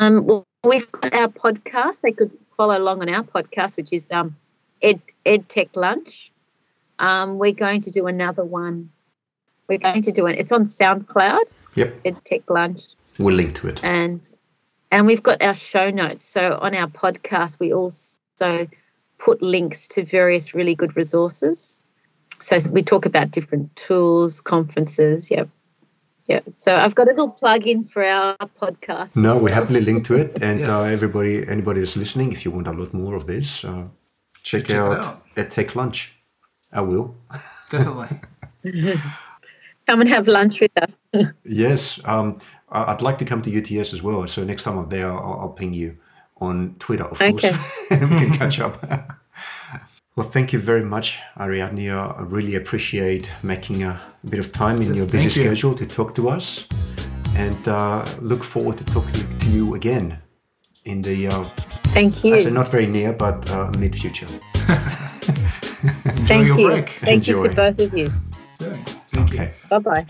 [0.00, 2.00] Um, well, we've got our podcast.
[2.00, 4.36] They could follow along on our podcast, which is um,
[4.82, 6.32] Ed Ed Tech Lunch.
[6.98, 8.90] Um, we're going to do another one.
[9.68, 10.38] We're going to do it.
[10.38, 11.52] It's on SoundCloud.
[11.74, 12.00] Yep.
[12.04, 12.82] Ed Tech Lunch.
[13.18, 13.82] We'll link to it.
[13.82, 14.20] And
[14.90, 16.24] and we've got our show notes.
[16.24, 18.68] So on our podcast, we also
[19.18, 21.78] put links to various really good resources.
[22.40, 25.30] So we talk about different tools, conferences.
[25.30, 25.48] Yep.
[26.26, 26.40] Yeah.
[26.56, 29.16] So I've got a little plug in for our podcast.
[29.16, 30.42] No, we happily link to it.
[30.42, 30.68] And yes.
[30.68, 33.84] uh, everybody, anybody that's listening, if you want a lot more of this, uh,
[34.42, 36.12] check, check out, out Ed Tech Lunch.
[36.72, 37.14] I will.
[37.70, 38.20] Definitely.
[39.86, 40.98] come and have lunch with us.
[41.44, 42.00] yes.
[42.04, 42.38] Um,
[42.70, 44.26] I'd like to come to UTS as well.
[44.26, 45.96] So next time I'm there, I'll, I'll ping you
[46.38, 47.32] on Twitter, of okay.
[47.32, 49.18] course, and we can catch up.
[50.16, 51.90] Well, thank you very much, Ariane.
[51.90, 54.00] I really appreciate making a
[54.30, 56.68] bit of time in yes, your busy schedule to talk to us,
[57.34, 60.18] and uh, look forward to talking to you again
[60.84, 61.26] in the.
[61.26, 61.48] Uh,
[61.86, 62.48] thank you.
[62.50, 64.26] not very near, but uh, mid future.
[64.64, 66.68] Enjoy thank your you.
[66.68, 66.90] break.
[66.90, 67.42] Thank Enjoy.
[67.42, 68.12] you to both of you.
[68.60, 69.46] Thank okay.
[69.46, 69.68] you.
[69.68, 70.06] Bye bye.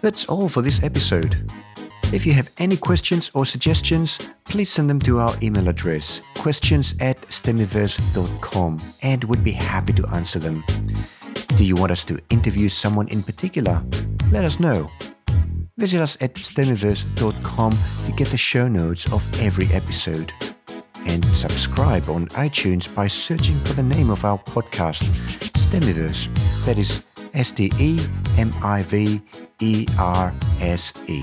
[0.00, 1.36] That's all for this episode.
[2.10, 6.94] If you have any questions or suggestions, please send them to our email address, questions
[7.00, 10.64] at stemiverse.com, and we'd be happy to answer them.
[11.56, 13.84] Do you want us to interview someone in particular?
[14.30, 14.90] Let us know.
[15.76, 17.72] Visit us at stemiverse.com
[18.06, 20.32] to get the show notes of every episode.
[21.06, 25.02] And subscribe on iTunes by searching for the name of our podcast,
[25.68, 26.28] Stemiverse.
[26.64, 27.02] That is
[27.34, 28.00] S T E
[28.38, 29.20] M I V
[29.60, 31.22] E R S E.